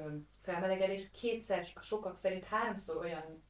felmelegedés 0.43 1.11
kétszer, 1.21 1.65
sokak 1.81 2.17
szerint 2.17 2.45
háromszor 2.45 2.97
olyan 2.97 3.43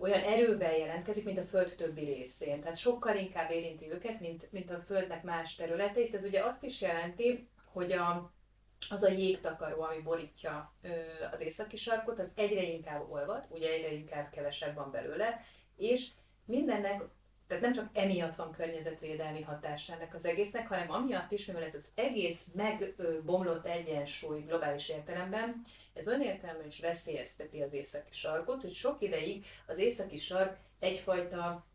olyan 0.00 0.22
erővel 0.22 0.76
jelentkezik, 0.76 1.24
mint 1.24 1.38
a 1.38 1.44
Föld 1.44 1.74
többi 1.76 2.04
részén. 2.04 2.60
Tehát 2.60 2.76
sokkal 2.76 3.16
inkább 3.16 3.50
érinti 3.50 3.90
őket, 3.90 4.20
mint, 4.20 4.52
mint 4.52 4.70
a 4.70 4.80
Földnek 4.80 5.22
más 5.22 5.54
területeit. 5.54 6.14
Ez 6.14 6.24
ugye 6.24 6.44
azt 6.44 6.64
is 6.64 6.80
jelenti, 6.80 7.48
hogy 7.72 7.92
a, 7.92 8.32
az 8.90 9.02
a 9.02 9.10
jégtakaró, 9.10 9.82
ami 9.82 10.00
borítja 10.02 10.72
ö, 10.82 10.88
az 11.32 11.40
északi 11.40 11.76
sarkot, 11.76 12.18
az 12.18 12.32
egyre 12.34 12.62
inkább 12.62 13.10
olvad, 13.10 13.46
ugye 13.48 13.70
egyre 13.70 13.92
inkább 13.92 14.30
kevesebb 14.30 14.74
van 14.74 14.90
belőle, 14.90 15.44
és 15.76 16.08
mindennek, 16.44 17.02
tehát 17.46 17.62
nem 17.62 17.72
csak 17.72 17.88
emiatt 17.92 18.34
van 18.34 18.52
környezetvédelmi 18.52 19.42
hatás 19.42 19.88
ennek 19.90 20.14
az 20.14 20.24
egésznek, 20.24 20.68
hanem 20.68 20.90
amiatt 20.90 21.32
is, 21.32 21.46
mivel 21.46 21.62
ez 21.62 21.74
az 21.74 21.88
egész 21.94 22.48
megbomlott 22.54 23.66
egyensúly 23.66 24.40
globális 24.40 24.88
értelemben, 24.88 25.62
ez 25.94 26.08
olyan 26.08 26.22
értelemben 26.22 26.66
is 26.66 26.80
veszélyezteti 26.80 27.62
az 27.62 27.72
északi 27.72 28.12
sarkot, 28.12 28.62
hogy 28.62 28.74
sok 28.74 29.02
ideig 29.02 29.46
az 29.66 29.78
északi 29.78 30.16
sark 30.16 30.56
egyfajta 30.78 31.66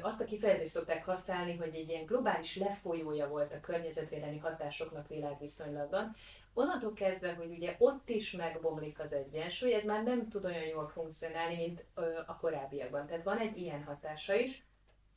azt 0.00 0.20
a 0.20 0.24
kifejezést 0.24 0.70
szokták 0.70 1.04
használni, 1.04 1.56
hogy 1.56 1.74
egy 1.74 1.88
ilyen 1.88 2.04
globális 2.04 2.56
lefolyója 2.56 3.28
volt 3.28 3.52
a 3.52 3.60
környezetvédelmi 3.60 4.38
hatásoknak 4.38 5.08
világviszonylatban, 5.08 6.16
Onnantól 6.54 6.92
kezdve, 6.92 7.34
hogy 7.34 7.50
ugye 7.50 7.74
ott 7.78 8.08
is 8.08 8.32
megbomlik 8.32 9.00
az 9.00 9.12
egyensúly, 9.12 9.74
ez 9.74 9.84
már 9.84 10.02
nem 10.02 10.28
tud 10.28 10.44
olyan 10.44 10.66
jól 10.66 10.88
funkcionálni, 10.88 11.56
mint 11.56 11.84
a 12.26 12.36
korábbiakban. 12.36 13.06
Tehát 13.06 13.24
van 13.24 13.38
egy 13.38 13.56
ilyen 13.56 13.84
hatása 13.84 14.34
is, 14.34 14.64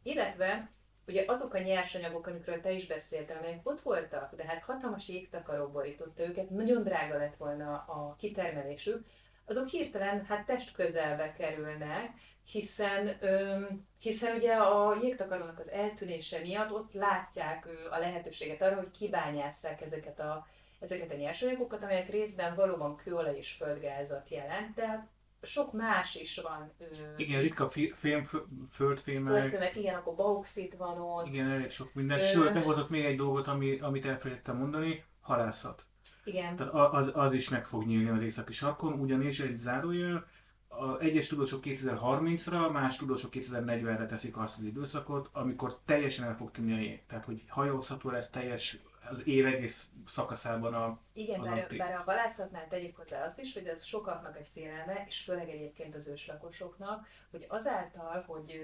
illetve 0.03 0.71
ugye 1.07 1.23
azok 1.27 1.53
a 1.53 1.59
nyersanyagok, 1.59 2.27
amikről 2.27 2.61
te 2.61 2.71
is 2.71 2.87
beszéltél, 2.87 3.37
amelyek 3.37 3.59
ott 3.63 3.81
voltak, 3.81 4.35
de 4.35 4.45
hát 4.45 4.63
hatalmas 4.63 5.07
jégtakaró 5.07 5.67
borította 5.67 6.23
őket, 6.23 6.49
nagyon 6.49 6.83
drága 6.83 7.17
lett 7.17 7.35
volna 7.35 7.73
a 7.73 8.15
kitermelésük, 8.17 9.05
azok 9.45 9.67
hirtelen 9.67 10.25
hát 10.25 10.45
test 10.45 10.75
közelbe 10.75 11.33
kerülnek, 11.33 12.11
hiszen, 12.43 13.17
öm, 13.19 13.87
hiszen 13.99 14.35
ugye 14.35 14.53
a 14.53 14.97
jégtakarónak 15.01 15.59
az 15.59 15.69
eltűnése 15.69 16.39
miatt 16.39 16.71
ott 16.71 16.93
látják 16.93 17.67
a 17.91 17.97
lehetőséget 17.97 18.61
arra, 18.61 18.75
hogy 18.75 18.91
kibányásszák 18.91 19.81
ezeket 19.81 20.19
a 20.19 20.47
ezeket 20.83 21.11
a 21.11 21.15
nyersanyagokat, 21.15 21.83
amelyek 21.83 22.09
részben 22.09 22.55
valóban 22.55 22.95
kőolaj 22.95 23.37
és 23.37 23.51
földgázat 23.51 24.29
jelent, 24.29 24.75
de 24.75 25.07
sok 25.41 25.73
más 25.73 26.15
is 26.15 26.39
van. 26.39 26.71
Igen, 27.17 27.41
ritka 27.41 27.69
fém, 27.69 28.27
földfémek. 28.69 29.33
Földfémek, 29.33 29.75
igen, 29.75 29.95
akkor 29.95 30.15
bauxit 30.15 30.75
van 30.75 30.99
ott. 31.01 31.27
Igen, 31.27 31.49
elég 31.49 31.71
sok 31.71 31.93
minden. 31.93 32.19
Ö... 32.19 32.31
Sőt, 32.31 32.53
meghozok 32.53 32.89
még 32.89 33.05
egy 33.05 33.15
dolgot, 33.15 33.47
ami, 33.47 33.79
amit 33.79 34.05
elfelejtettem 34.05 34.57
mondani, 34.57 35.03
halászat. 35.21 35.85
Igen. 36.23 36.55
Tehát 36.55 36.73
az, 36.73 37.11
az 37.13 37.33
is 37.33 37.49
meg 37.49 37.65
fog 37.65 37.85
nyílni 37.85 38.09
az 38.09 38.21
északi 38.21 38.53
sarkon, 38.53 38.93
ugyanis 38.93 39.39
egy 39.39 39.57
zárójel, 39.57 40.27
a 40.67 40.99
egyes 40.99 41.27
tudósok 41.27 41.63
2030-ra, 41.65 42.71
más 42.71 42.95
tudósok 42.95 43.31
2040-re 43.33 44.05
teszik 44.05 44.37
azt 44.37 44.57
az 44.57 44.63
időszakot, 44.63 45.29
amikor 45.31 45.79
teljesen 45.85 46.25
el 46.25 46.35
fog 46.35 46.51
tűnni 46.51 46.73
a 46.73 46.77
jég. 46.77 47.05
Tehát, 47.05 47.25
hogy 47.25 47.43
hajózható 47.47 48.09
lesz 48.09 48.29
teljes 48.29 48.77
az 49.09 49.27
év 49.27 49.45
egész 49.45 49.89
szakaszában 50.07 50.73
a 50.73 50.99
Igen, 51.13 51.39
az 51.39 51.47
bár, 51.47 51.67
bár 51.77 51.93
a 51.93 52.03
halászatnál 52.03 52.67
tegyük 52.67 52.95
hozzá 52.95 53.25
azt 53.25 53.39
is, 53.39 53.53
hogy 53.53 53.67
az 53.67 53.83
sokaknak 53.83 54.37
egy 54.37 54.47
félelme, 54.53 55.03
és 55.07 55.23
főleg 55.23 55.49
egyébként 55.49 55.95
az 55.95 56.07
őslakosoknak, 56.07 57.07
hogy 57.31 57.45
azáltal, 57.47 58.23
hogy 58.27 58.61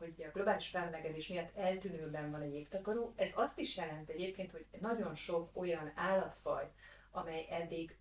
hogy 0.00 0.24
a 0.28 0.30
globális 0.32 0.68
felmelegedés 0.68 1.28
miatt 1.28 1.56
eltűnőben 1.56 2.30
van 2.30 2.40
a 2.40 2.44
jégtakaró, 2.44 3.12
ez 3.16 3.32
azt 3.34 3.58
is 3.58 3.76
jelent 3.76 4.08
egyébként, 4.08 4.50
hogy 4.50 4.66
nagyon 4.80 5.14
sok 5.14 5.50
olyan 5.52 5.92
állatfaj, 5.94 6.70
amely 7.10 7.46
eddig 7.50 7.96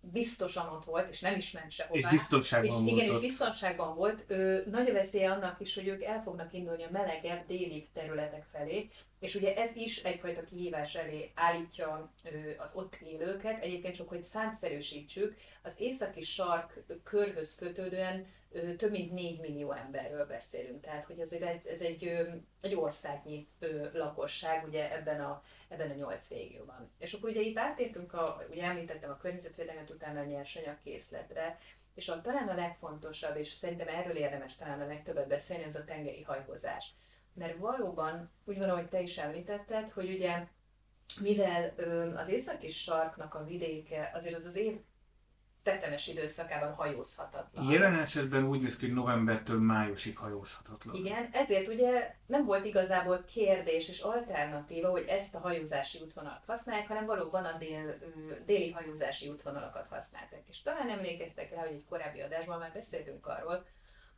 biztosan 0.00 0.68
ott 0.68 0.84
volt, 0.84 1.08
és 1.08 1.20
nem 1.20 1.36
is 1.36 1.52
ment 1.52 1.70
sehová. 1.70 1.98
És 1.98 2.06
biztonságban 2.06 2.70
és, 2.70 2.76
volt 2.76 2.88
Igen, 2.88 3.08
ott. 3.08 3.22
és 3.22 3.28
biztonságban 3.28 3.94
volt. 3.94 4.24
Ö, 4.26 4.60
nagy 4.70 4.88
a 4.88 4.92
veszély 4.92 5.24
annak 5.24 5.60
is, 5.60 5.74
hogy 5.74 5.86
ők 5.86 6.02
el 6.02 6.22
fognak 6.22 6.52
indulni 6.52 6.82
a 6.82 6.90
melegebb, 6.90 7.46
déli 7.46 7.88
területek 7.92 8.46
felé, 8.52 8.90
és 9.18 9.34
ugye 9.34 9.54
ez 9.54 9.76
is 9.76 10.02
egyfajta 10.02 10.44
kihívás 10.44 10.94
elé 10.94 11.30
állítja 11.34 12.12
az 12.56 12.70
ott 12.74 12.96
élőket. 12.96 13.62
Egyébként 13.62 13.94
csak, 13.94 14.08
hogy 14.08 14.22
számszerűsítsük, 14.22 15.36
az 15.62 15.80
északi 15.80 16.22
sark 16.22 16.84
körhöz 17.04 17.54
kötődően 17.54 18.26
több 18.76 18.90
mint 18.90 19.12
4 19.12 19.40
millió 19.40 19.72
emberről 19.72 20.26
beszélünk. 20.26 20.80
Tehát, 20.80 21.04
hogy 21.04 21.20
azért 21.20 21.66
ez, 21.66 21.80
egy, 21.80 22.26
egy 22.60 22.74
országnyi 22.74 23.48
lakosság 23.92 24.64
ugye 24.64 24.92
ebben 24.92 25.20
a, 25.20 25.42
ebben 25.68 25.90
a 25.90 25.94
nyolc 25.94 26.28
régióban. 26.28 26.90
És 26.98 27.12
akkor 27.12 27.30
ugye 27.30 27.40
itt 27.40 27.58
átértünk, 27.58 28.12
a, 28.12 28.44
ugye 28.50 28.62
említettem 28.62 29.10
a 29.10 29.16
környezetvédelmet, 29.16 29.90
utána 29.90 30.20
a 30.20 30.24
nyersanyagkészletre, 30.24 31.58
és 31.94 32.08
a, 32.08 32.20
talán 32.20 32.48
a 32.48 32.54
legfontosabb, 32.54 33.36
és 33.36 33.48
szerintem 33.48 33.88
erről 33.88 34.16
érdemes 34.16 34.56
talán 34.56 34.80
a 34.80 34.86
legtöbbet 34.86 35.28
beszélni, 35.28 35.64
az 35.64 35.76
a 35.76 35.84
tengeri 35.84 36.22
hajózás. 36.22 36.94
Mert 37.38 37.58
valóban, 37.58 38.30
úgy 38.44 38.58
van, 38.58 38.68
ahogy 38.68 38.88
te 38.88 39.00
is 39.00 39.18
említetted, 39.18 39.90
hogy 39.90 40.08
ugye 40.08 40.46
mivel 41.20 41.74
az 42.16 42.28
északi 42.28 42.68
sarknak 42.68 43.34
a 43.34 43.44
vidéke 43.44 44.10
azért 44.14 44.36
az 44.36 44.44
az 44.44 44.56
év 44.56 44.80
tetemes 45.62 46.06
időszakában 46.08 46.72
hajózhatatlan. 46.72 47.70
Jelen 47.70 47.98
esetben 47.98 48.44
úgy 48.44 48.60
néz 48.60 48.76
ki, 48.76 48.86
hogy 48.86 48.94
novembertől 48.94 49.60
májusig 49.60 50.16
hajózhatatlan. 50.18 50.94
Igen, 50.94 51.28
ezért 51.32 51.68
ugye 51.68 52.14
nem 52.26 52.44
volt 52.44 52.64
igazából 52.64 53.24
kérdés 53.24 53.88
és 53.88 54.00
alternatíva, 54.00 54.90
hogy 54.90 55.04
ezt 55.08 55.34
a 55.34 55.38
hajózási 55.38 55.98
útvonalat 56.02 56.44
használják, 56.46 56.88
hanem 56.88 57.06
valóban 57.06 57.44
a 57.44 57.58
dél, 57.58 57.98
déli 58.44 58.70
hajózási 58.70 59.28
útvonalakat 59.28 59.86
használták. 59.88 60.42
És 60.48 60.62
talán 60.62 60.88
emlékeztek 60.88 61.50
rá, 61.50 61.60
hogy 61.60 61.72
egy 61.72 61.84
korábbi 61.88 62.20
adásban 62.20 62.58
már 62.58 62.72
beszéltünk 62.72 63.26
arról, 63.26 63.64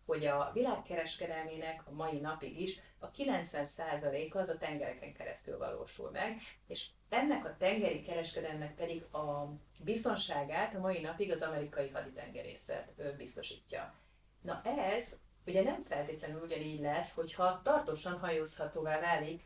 hogy 0.08 0.26
a 0.26 0.50
világkereskedelmének 0.54 1.82
a 1.84 1.92
mai 1.92 2.18
napig 2.18 2.60
is 2.60 2.80
a 2.98 3.10
90%-a 3.10 4.38
az 4.38 4.48
a 4.48 4.58
tengereken 4.58 5.12
keresztül 5.12 5.58
valósul 5.58 6.10
meg, 6.10 6.40
és 6.66 6.86
ennek 7.08 7.44
a 7.44 7.56
tengeri 7.58 8.02
kereskedelmek 8.02 8.74
pedig 8.74 9.02
a 9.02 9.52
biztonságát 9.78 10.74
a 10.74 10.78
mai 10.78 11.00
napig 11.00 11.30
az 11.30 11.42
amerikai 11.42 11.88
haditengerészet 11.88 13.16
biztosítja. 13.16 13.94
Na 14.42 14.62
ez 14.62 15.16
ugye 15.46 15.62
nem 15.62 15.82
feltétlenül 15.82 16.40
ugyanígy 16.42 16.80
lesz, 16.80 17.14
hogyha 17.14 17.60
tartósan 17.62 18.18
hajózhatóvá 18.18 19.00
válik 19.00 19.42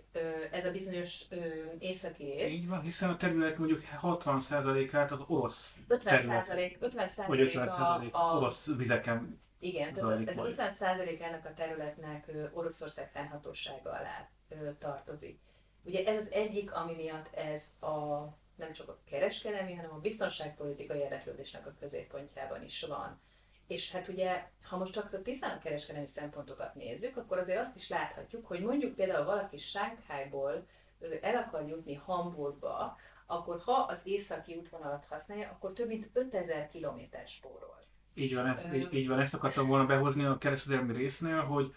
ez 0.50 0.64
a 0.64 0.70
bizonyos 0.70 1.24
északi 1.78 2.24
rész. 2.24 2.52
Így 2.52 2.68
van, 2.68 2.80
hiszen 2.80 3.10
a 3.10 3.16
terület 3.16 3.58
mondjuk 3.58 3.80
60%-át 4.02 5.10
az 5.10 5.20
orosz 5.26 5.74
50 5.88 6.16
terület, 6.16 6.76
50 6.80 7.26
vagy 7.26 7.40
50 7.40 7.68
a, 7.68 8.02
a, 8.10 8.36
orosz 8.36 8.70
vizeken 8.76 9.40
igen, 9.62 9.92
tehát 9.92 10.28
ez 10.28 10.38
50% 10.40 11.20
ennek 11.20 11.46
a 11.46 11.54
területnek 11.54 12.30
Oroszország 12.52 13.10
fennhatósága 13.10 13.90
alá 13.90 14.28
tartozik. 14.78 15.40
Ugye 15.84 16.06
ez 16.06 16.16
az 16.16 16.32
egyik, 16.32 16.72
ami 16.72 16.94
miatt 16.94 17.34
ez 17.34 17.66
a 17.80 18.24
nem 18.54 18.72
csak 18.72 18.88
a 18.88 18.98
kereskedelmi, 19.04 19.74
hanem 19.74 19.92
a 19.92 19.98
biztonságpolitikai 19.98 20.98
érdeklődésnek 20.98 21.66
a 21.66 21.74
középpontjában 21.80 22.62
is 22.62 22.82
van. 22.82 23.20
És 23.66 23.92
hát 23.92 24.08
ugye, 24.08 24.44
ha 24.62 24.76
most 24.76 24.92
csak 24.92 25.22
tisztán 25.22 25.56
a 25.56 25.60
kereskedelmi 25.60 26.06
szempontokat 26.06 26.74
nézzük, 26.74 27.16
akkor 27.16 27.38
azért 27.38 27.60
azt 27.60 27.76
is 27.76 27.88
láthatjuk, 27.88 28.46
hogy 28.46 28.60
mondjuk 28.60 28.94
például 28.94 29.24
valaki 29.24 29.56
Sánkhájból 29.56 30.66
el 31.20 31.36
akar 31.36 31.68
jutni 31.68 31.94
Hamburgba, 31.94 32.96
akkor 33.26 33.60
ha 33.60 33.72
az 33.72 34.06
északi 34.06 34.54
útvonalat 34.54 35.04
használja, 35.08 35.48
akkor 35.48 35.72
több 35.72 35.88
mint 35.88 36.10
5000 36.12 36.68
km 36.68 37.00
spórol. 37.26 37.81
Így 38.14 38.34
van, 38.34 38.46
ezt, 38.46 38.68
így, 38.74 38.94
így 38.94 39.08
van, 39.08 39.20
ezt 39.20 39.34
akartam 39.34 39.66
volna 39.66 39.86
behozni 39.86 40.24
a 40.24 40.38
kereskedelmi 40.38 40.92
résznél, 40.92 41.40
hogy 41.40 41.74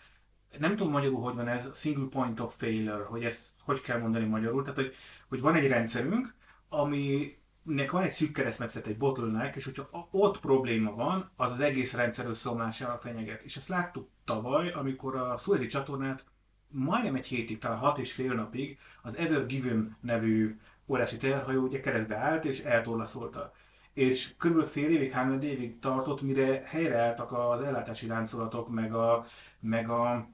nem 0.60 0.76
tudom 0.76 0.92
magyarul, 0.92 1.22
hogy 1.22 1.36
van 1.36 1.48
ez, 1.48 1.80
single 1.80 2.08
point 2.10 2.40
of 2.40 2.56
failure, 2.58 3.04
hogy 3.04 3.24
ezt 3.24 3.50
hogy 3.64 3.82
kell 3.82 4.00
mondani 4.00 4.26
magyarul, 4.26 4.62
tehát 4.62 4.80
hogy, 4.80 4.96
hogy 5.28 5.42
van 5.42 5.56
egy 5.56 5.68
rendszerünk, 5.68 6.34
aminek 6.70 7.92
van 7.92 8.04
egy 8.04 8.12
szűk 8.12 8.32
keresztmetszet, 8.32 8.88
egy 8.88 8.98
bottleneck, 8.98 9.56
és 9.56 9.66
hogyha 9.66 10.08
ott 10.12 10.40
probléma 10.40 10.96
van, 10.96 11.32
az 11.36 11.52
az 11.52 11.60
egész 11.60 11.94
rendszer 11.94 12.26
összeomlására 12.26 12.98
fenyeget. 12.98 13.42
És 13.42 13.58
ezt 13.58 13.68
láttuk 13.68 14.10
tavaly, 14.24 14.72
amikor 14.72 15.16
a 15.16 15.38
Suezi 15.38 15.68
csatornát 15.68 16.26
majdnem 16.68 17.16
egy 17.16 17.26
hétig, 17.28 17.58
talán 17.58 17.78
hat 17.78 17.98
és 17.98 18.14
fél 18.14 18.34
napig 18.34 18.80
az 19.02 19.16
Ever 19.16 19.46
Given 19.46 19.98
nevű 20.02 20.60
óriási 20.88 21.18
teherhajó 21.18 21.62
ugye 21.62 21.80
keresztbe 21.80 22.16
állt 22.16 22.46
és 22.46 22.60
eltorlaszolta. 22.60 23.54
És 23.96 24.34
körülbelül 24.38 24.72
fél 24.72 24.90
évig, 24.90 25.12
három 25.12 25.42
évig 25.42 25.80
tartott, 25.80 26.22
mire 26.22 26.62
helyreálltak 26.66 27.32
az 27.32 27.62
ellátási 27.62 28.08
láncolatok, 28.08 28.70
meg 28.70 28.94
a, 28.94 29.26
meg 29.60 29.90
a 29.90 30.30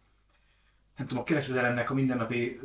nem 0.97 1.07
tudom, 1.07 1.23
a 1.23 1.25
kereskedelemnek 1.25 1.89
a 1.89 1.93
mindennapi 1.93 2.59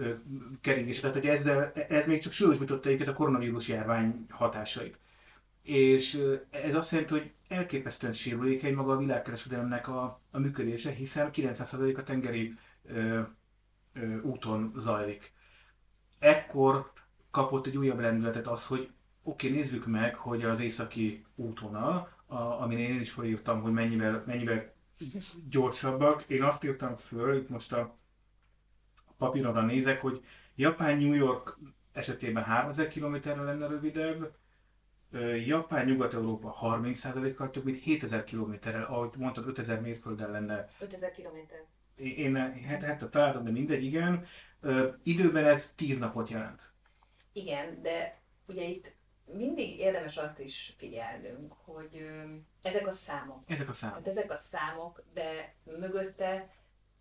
keringése. 0.60 1.00
Tehát, 1.00 1.16
hogy 1.16 1.26
ezzel, 1.26 1.72
ez 1.72 2.06
még 2.06 2.22
csak 2.22 2.32
súlyosbította 2.32 2.90
őket 2.90 3.08
a 3.08 3.12
koronavírus 3.12 3.68
járvány 3.68 4.26
hatásait. 4.30 4.98
És 5.62 6.22
ez 6.50 6.74
azt 6.74 6.90
jelenti, 6.90 7.12
hogy 7.12 7.32
elképesztően 7.48 8.12
sérülékeny 8.12 8.74
maga 8.74 8.92
a 8.92 8.96
világkereskedelemnek 8.96 9.88
a, 9.88 10.20
a 10.30 10.38
működése, 10.38 10.90
hiszen 10.90 11.30
90% 11.32 11.96
a 11.96 12.02
tengeri 12.02 12.58
ö, 12.84 13.20
ö, 13.92 14.20
úton 14.20 14.72
zajlik. 14.76 15.32
Ekkor 16.18 16.92
kapott 17.30 17.66
egy 17.66 17.76
újabb 17.76 18.00
lendületet 18.00 18.46
az, 18.46 18.66
hogy 18.66 18.90
oké, 19.26 19.46
okay, 19.46 19.58
nézzük 19.58 19.86
meg, 19.86 20.14
hogy 20.14 20.42
az 20.42 20.60
északi 20.60 21.24
útvonal, 21.34 22.08
a, 22.26 22.36
amin 22.36 22.78
én 22.78 23.00
is 23.00 23.10
felírtam, 23.10 23.62
hogy 23.62 23.72
mennyivel, 23.72 24.22
mennyivel 24.26 24.74
gyorsabbak. 25.48 26.24
Én 26.26 26.42
azt 26.42 26.64
írtam 26.64 26.94
föl, 26.94 27.36
itt 27.36 27.48
most 27.48 27.72
a 27.72 27.96
papíronra 29.18 29.60
nézek, 29.62 30.00
hogy 30.00 30.24
Japán-New 30.54 31.12
York 31.12 31.58
esetében 31.92 32.42
3000 32.42 32.88
km-re 32.88 33.42
lenne 33.42 33.66
rövidebb, 33.66 34.34
Japán, 35.46 35.84
Nyugat-Európa 35.86 36.56
30%-kal 36.60 37.50
több, 37.50 37.64
mint 37.64 37.82
7000 37.82 38.24
km-rel, 38.24 38.84
ahogy 38.84 39.10
mondtad, 39.16 39.46
5000 39.46 39.80
mérfölddel 39.80 40.30
lenne. 40.30 40.66
5000 40.80 41.12
km. 41.12 41.36
Én 42.02 42.36
hát, 42.66 42.82
hát 42.82 43.10
találtam, 43.10 43.44
de 43.44 43.50
mindegy, 43.50 43.84
igen. 43.84 44.26
időben 45.02 45.44
ez 45.44 45.72
10 45.76 45.98
napot 45.98 46.28
jelent. 46.28 46.72
Igen, 47.32 47.82
de 47.82 48.20
ugye 48.46 48.62
itt 48.62 48.94
mindig 49.32 49.78
érdemes 49.78 50.16
azt 50.16 50.38
is 50.38 50.74
figyelnünk, 50.76 51.54
hogy 51.64 51.96
ö, 51.96 52.34
ezek 52.62 52.86
a 52.86 52.90
számok. 52.90 53.42
Ezek 53.46 53.68
a 53.68 53.72
számok. 53.72 53.96
Hát 53.96 54.06
ezek 54.06 54.30
a 54.30 54.36
számok, 54.36 55.02
de 55.12 55.54
mögötte 55.64 56.48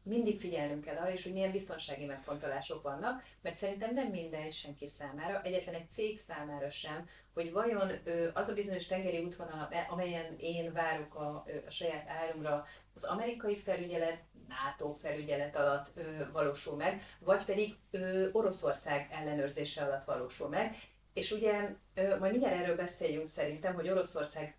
mindig 0.05 0.39
figyelnünk 0.39 0.83
kell 0.83 0.95
arra 0.95 1.11
is, 1.11 1.23
hogy 1.23 1.33
milyen 1.33 1.51
biztonsági 1.51 2.05
megfontolások 2.05 2.81
vannak, 2.81 3.23
mert 3.41 3.55
szerintem 3.55 3.93
nem 3.93 4.07
minden 4.07 4.51
senki 4.51 4.87
számára, 4.87 5.41
egyetlen 5.41 5.75
egy 5.75 5.89
cég 5.89 6.19
számára 6.19 6.69
sem, 6.69 7.07
hogy 7.33 7.51
vajon 7.51 7.91
az 8.33 8.49
a 8.49 8.53
bizonyos 8.53 8.87
tengeri 8.87 9.23
útvonal, 9.23 9.69
amelyen 9.89 10.35
én 10.39 10.73
várok 10.73 11.15
a, 11.15 11.45
a 11.67 11.71
saját 11.71 12.07
árumra, 12.07 12.65
az 12.95 13.03
amerikai 13.03 13.55
felügyelet, 13.55 14.19
NATO 14.47 14.91
felügyelet 14.91 15.55
alatt 15.55 15.91
ö, 15.95 16.31
valósul 16.31 16.75
meg, 16.75 17.01
vagy 17.19 17.45
pedig 17.45 17.75
ö, 17.91 18.29
Oroszország 18.31 19.07
ellenőrzése 19.11 19.83
alatt 19.83 20.05
valósul 20.05 20.49
meg. 20.49 20.75
És 21.15 21.31
ugye 21.31 21.69
majd 21.95 22.31
mindjárt 22.31 22.55
erről 22.55 22.75
beszéljünk 22.75 23.27
szerintem, 23.27 23.73
hogy 23.73 23.89
Oroszország 23.89 24.57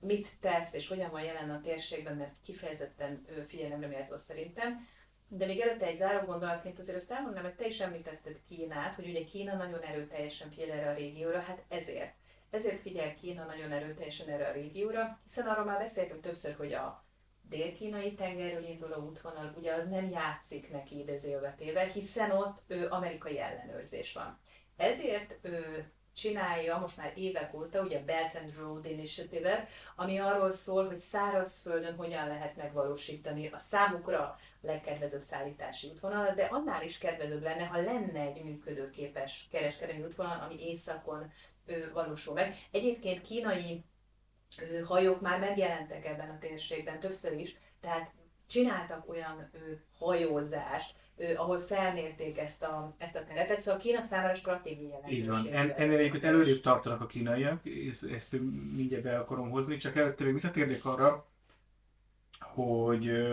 mit 0.00 0.28
tesz 0.40 0.74
és 0.74 0.88
hogyan 0.88 1.10
van 1.10 1.22
jelen 1.22 1.50
a 1.50 1.60
térségben, 1.60 2.16
mert 2.16 2.34
kifejezetten 2.44 3.26
figyelemre 3.46 3.86
méltó 3.86 4.16
szerintem. 4.16 4.86
De 5.28 5.46
még 5.46 5.60
előtte 5.60 5.86
egy 5.86 5.96
záró 5.96 6.26
gondolatként 6.26 6.78
azért 6.78 6.96
azt 6.96 7.10
elmondanám, 7.10 7.44
hogy 7.44 7.54
te 7.58 7.66
is 7.66 7.80
említetted 7.80 8.40
Kínát, 8.48 8.94
hogy 8.94 9.08
ugye 9.08 9.24
Kína 9.24 9.54
nagyon 9.54 9.82
erőteljesen 9.82 10.50
figyel 10.50 10.78
erre 10.78 10.90
a 10.90 10.94
régióra, 10.94 11.40
hát 11.40 11.64
ezért. 11.68 12.14
Ezért 12.50 12.80
figyel 12.80 13.14
Kína 13.14 13.44
nagyon 13.44 13.72
erőteljesen 13.72 14.28
erre 14.28 14.48
a 14.48 14.52
régióra, 14.52 15.20
hiszen 15.22 15.46
arról 15.46 15.64
már 15.64 15.78
beszéltünk 15.78 16.20
többször, 16.20 16.54
hogy 16.54 16.72
a 16.72 17.04
dél-kínai 17.42 18.14
tengerről 18.14 18.64
induló 18.64 19.06
útvonal, 19.06 19.54
ugye 19.56 19.74
az 19.74 19.88
nem 19.88 20.10
játszik 20.10 20.70
neki 20.70 20.98
idézővetével, 20.98 21.86
hiszen 21.86 22.30
ott 22.30 22.58
ő, 22.66 22.88
amerikai 22.88 23.38
ellenőrzés 23.38 24.12
van. 24.12 24.38
Ezért 24.80 25.38
ő, 25.42 25.90
csinálja 26.14 26.78
most 26.78 26.96
már 26.96 27.12
évek 27.16 27.54
óta, 27.54 27.82
ugye 27.82 28.04
Belt 28.04 28.34
and 28.34 28.54
Road 28.56 28.84
Initiative, 28.84 29.68
ami 29.96 30.18
arról 30.18 30.50
szól, 30.50 30.86
hogy 30.86 30.96
szárazföldön 30.96 31.96
hogyan 31.96 32.26
lehet 32.26 32.56
megvalósítani 32.56 33.48
a 33.48 33.58
számukra 33.58 34.36
legkedvezőbb 34.60 35.20
szállítási 35.20 35.88
útvonal, 35.88 36.34
de 36.34 36.44
annál 36.44 36.82
is 36.82 36.98
kedvezőbb 36.98 37.42
lenne, 37.42 37.64
ha 37.64 37.80
lenne 37.80 38.20
egy 38.20 38.42
működőképes 38.42 39.48
kereskedelmi 39.50 40.04
útvonal, 40.04 40.40
ami 40.40 40.68
északon 40.68 41.32
ő, 41.66 41.90
valósul 41.92 42.34
meg. 42.34 42.56
Egyébként 42.70 43.22
kínai 43.22 43.84
ő, 44.60 44.80
hajók 44.80 45.20
már 45.20 45.38
megjelentek 45.38 46.06
ebben 46.06 46.30
a 46.30 46.38
térségben 46.38 47.00
többször 47.00 47.32
is, 47.32 47.56
tehát 47.80 48.10
csináltak 48.46 49.08
olyan 49.08 49.50
ő, 49.52 49.84
hajózást, 49.98 50.96
ahol 51.36 51.60
felmérték 51.60 52.38
ezt 52.38 52.62
a, 52.62 52.94
ezt 52.98 53.16
a 53.16 53.24
terepet, 53.24 53.60
szóval 53.60 53.80
Kína 53.80 54.00
számára 54.00 54.34
stratégiai 54.34 54.90
Így 55.08 55.28
van. 55.28 55.46
En, 55.52 55.70
ennél 55.70 55.98
egyébként 55.98 56.24
előrébb 56.24 56.60
tartanak 56.60 57.00
a 57.00 57.06
kínaiak, 57.06 57.60
ezt, 57.90 58.04
ezt 58.04 58.36
mindjárt 58.74 59.04
be 59.04 59.18
akarom 59.18 59.50
hozni, 59.50 59.76
csak 59.76 59.96
előtte 59.96 60.24
még 60.24 60.32
visszatérnék 60.32 60.84
arra, 60.84 61.26
hogy, 62.38 63.26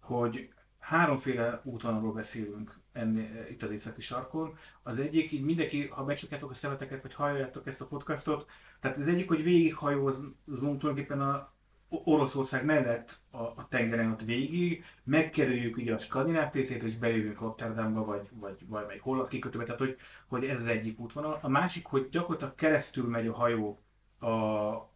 hogy 0.00 0.48
háromféle 0.78 1.60
útvonalról 1.64 2.12
beszélünk 2.12 2.78
ennél, 2.92 3.46
itt 3.50 3.62
az 3.62 3.70
északi 3.70 4.00
sarkon. 4.00 4.56
Az 4.82 4.98
egyik, 4.98 5.32
így 5.32 5.44
mindenki, 5.44 5.86
ha 5.86 6.04
becsukjátok 6.04 6.50
a 6.50 6.54
szemeteket, 6.54 7.02
vagy 7.02 7.14
halljátok 7.14 7.66
ezt 7.66 7.80
a 7.80 7.86
podcastot, 7.86 8.50
tehát 8.80 8.96
az 8.96 9.08
egyik, 9.08 9.28
hogy 9.28 9.42
végighajózunk 9.42 10.36
tulajdonképpen 10.44 11.20
a, 11.20 11.52
Oroszország 11.88 12.64
mellett 12.64 13.20
a, 13.30 13.42
a 13.42 13.66
tengeren 13.68 14.10
ott 14.10 14.22
végig, 14.22 14.84
megkerüljük 15.04 15.76
ugye 15.76 15.94
a 15.94 15.98
skandináv 15.98 16.50
fészét, 16.50 16.82
és 16.82 16.96
bejövünk 16.96 17.40
Rotterdamba, 17.40 18.04
vagy, 18.04 18.28
vagy, 18.32 18.56
egy 18.88 19.00
holland 19.00 19.28
kikötőbe, 19.28 19.64
tehát 19.64 19.80
hogy, 19.80 19.96
hogy 20.26 20.44
ez 20.44 20.60
az 20.60 20.66
egyik 20.66 20.98
útvonal. 20.98 21.38
A 21.42 21.48
másik, 21.48 21.86
hogy 21.86 22.08
gyakorlatilag 22.08 22.54
keresztül 22.54 23.08
megy 23.08 23.26
a 23.26 23.34
hajó 23.34 23.82
a, 24.18 24.26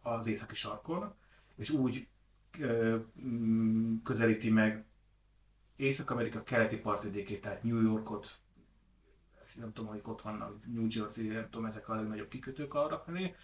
az 0.01 0.27
északi 0.27 0.55
sarkon, 0.55 1.13
és 1.55 1.69
úgy 1.69 2.07
ö, 2.59 2.97
mm, 3.21 3.95
közelíti 4.03 4.49
meg 4.49 4.85
Észak-Amerika 5.75 6.43
keleti 6.43 6.77
partvidékét, 6.77 7.41
tehát 7.41 7.63
New 7.63 7.81
Yorkot, 7.81 8.27
nem 9.55 9.73
tudom, 9.73 9.89
hogy 9.89 10.01
ott 10.03 10.21
vannak, 10.21 10.55
New 10.73 10.85
Jersey, 10.89 11.27
nem 11.27 11.49
tudom, 11.49 11.65
ezek 11.65 11.89
a 11.89 11.95
legnagyobb 11.95 12.27
kikötők 12.27 12.73
arra 12.73 12.99
felé, 13.05 13.35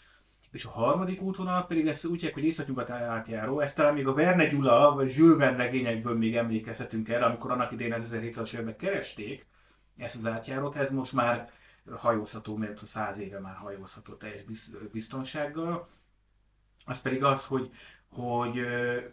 és 0.52 0.66
a 0.66 0.70
harmadik 0.70 1.22
útvonal 1.22 1.66
pedig 1.66 1.88
ezt 1.88 2.06
úgy 2.06 2.32
hogy 2.34 2.44
északnyugat 2.44 2.90
átjáró. 2.90 3.60
Ezt 3.60 3.76
talán 3.76 3.94
még 3.94 4.08
a 4.08 4.14
Verne 4.14 4.48
Gyula 4.48 4.94
vagy 4.94 5.14
Jules 5.16 5.38
Verne 5.38 6.14
még 6.14 6.36
emlékezhetünk 6.36 7.10
erre, 7.10 7.26
amikor 7.26 7.52
annak 7.52 7.72
idején 7.72 7.94
az 7.94 8.14
1700-as 8.14 8.54
években 8.54 8.76
keresték 8.76 9.46
ezt 9.98 10.16
az 10.16 10.26
átjárót. 10.26 10.76
Ez 10.76 10.92
most 10.92 11.14
már 11.14 11.52
hajózható, 11.96 12.56
mert 12.56 12.86
száz 12.86 13.20
éve 13.20 13.40
már 13.40 13.56
hajózható 13.56 14.14
teljes 14.14 14.44
biztonsággal. 14.92 15.88
Az 16.86 17.02
pedig 17.02 17.24
az, 17.24 17.46
hogy, 17.46 17.72
hogy 18.10 18.54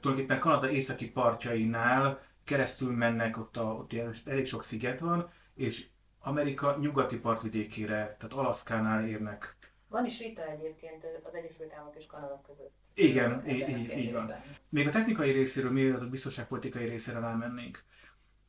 tulajdonképpen 0.01 0.39
Kanada 0.39 0.71
északi 0.71 1.11
partjainál 1.11 2.23
keresztül 2.45 2.93
mennek, 2.93 3.39
ott, 3.39 3.57
a, 3.57 3.75
ott 3.75 3.93
elég 4.25 4.47
sok 4.47 4.63
sziget 4.63 5.01
van, 5.01 5.31
és 5.55 5.87
Amerika 6.19 6.77
nyugati 6.81 7.17
partvidékére, 7.17 8.17
tehát 8.19 8.33
Alaszkánál 8.33 9.07
érnek 9.07 9.57
van 9.89 10.07
is 10.07 10.19
vita 10.19 10.51
egyébként 10.51 11.05
az 11.23 11.35
Egyesült 11.35 11.73
Államok 11.73 11.97
és 11.97 12.07
Kanada 12.07 12.41
között. 12.47 12.75
Igen, 12.95 13.49
így, 13.49 13.69
így, 13.69 13.99
így 13.99 14.13
van. 14.13 14.33
Még 14.69 14.87
a 14.87 14.91
technikai 14.91 15.31
részéről, 15.31 15.71
mielőtt 15.71 16.01
a 16.01 16.09
biztonságpolitikai 16.09 16.85
részére 16.85 17.19
rámennénk. 17.19 17.85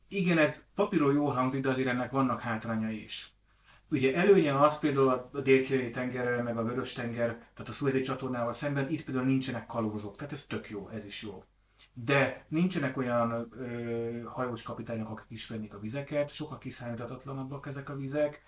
Igen, 0.08 0.38
ez 0.38 0.64
papíról 0.74 1.12
jól 1.12 1.32
hangzik, 1.32 1.62
de 1.62 1.68
azért 1.68 1.88
ennek 1.88 2.10
vannak 2.10 2.40
hátrányai 2.40 3.02
is. 3.02 3.32
Ugye 3.90 4.14
előnye 4.14 4.60
az 4.60 4.78
például 4.78 5.08
a 5.08 5.40
dél 5.40 5.90
tengerrel, 5.90 6.42
meg 6.42 6.56
a 6.56 6.62
vörös 6.62 6.92
tenger, 6.92 7.28
tehát 7.28 7.68
a 7.68 7.72
Suezi 7.72 8.00
csatornával 8.00 8.52
szemben, 8.52 8.90
itt 8.90 9.04
például 9.04 9.26
nincsenek 9.26 9.66
kalózok, 9.66 10.16
tehát 10.16 10.32
ez 10.32 10.46
tök 10.46 10.70
jó, 10.70 10.88
ez 10.88 11.04
is 11.04 11.22
jó. 11.22 11.44
De 11.92 12.44
nincsenek 12.48 12.96
olyan 12.96 13.48
ö, 13.58 14.22
hajós 14.24 14.62
kapitányok, 14.62 15.10
akik 15.10 15.26
ismernék 15.28 15.74
a 15.74 15.78
vizeket, 15.78 16.34
sokkal 16.34 16.58
kiszámíthatatlanabbak 16.58 17.66
ezek 17.66 17.88
a 17.88 17.96
vizek, 17.96 18.42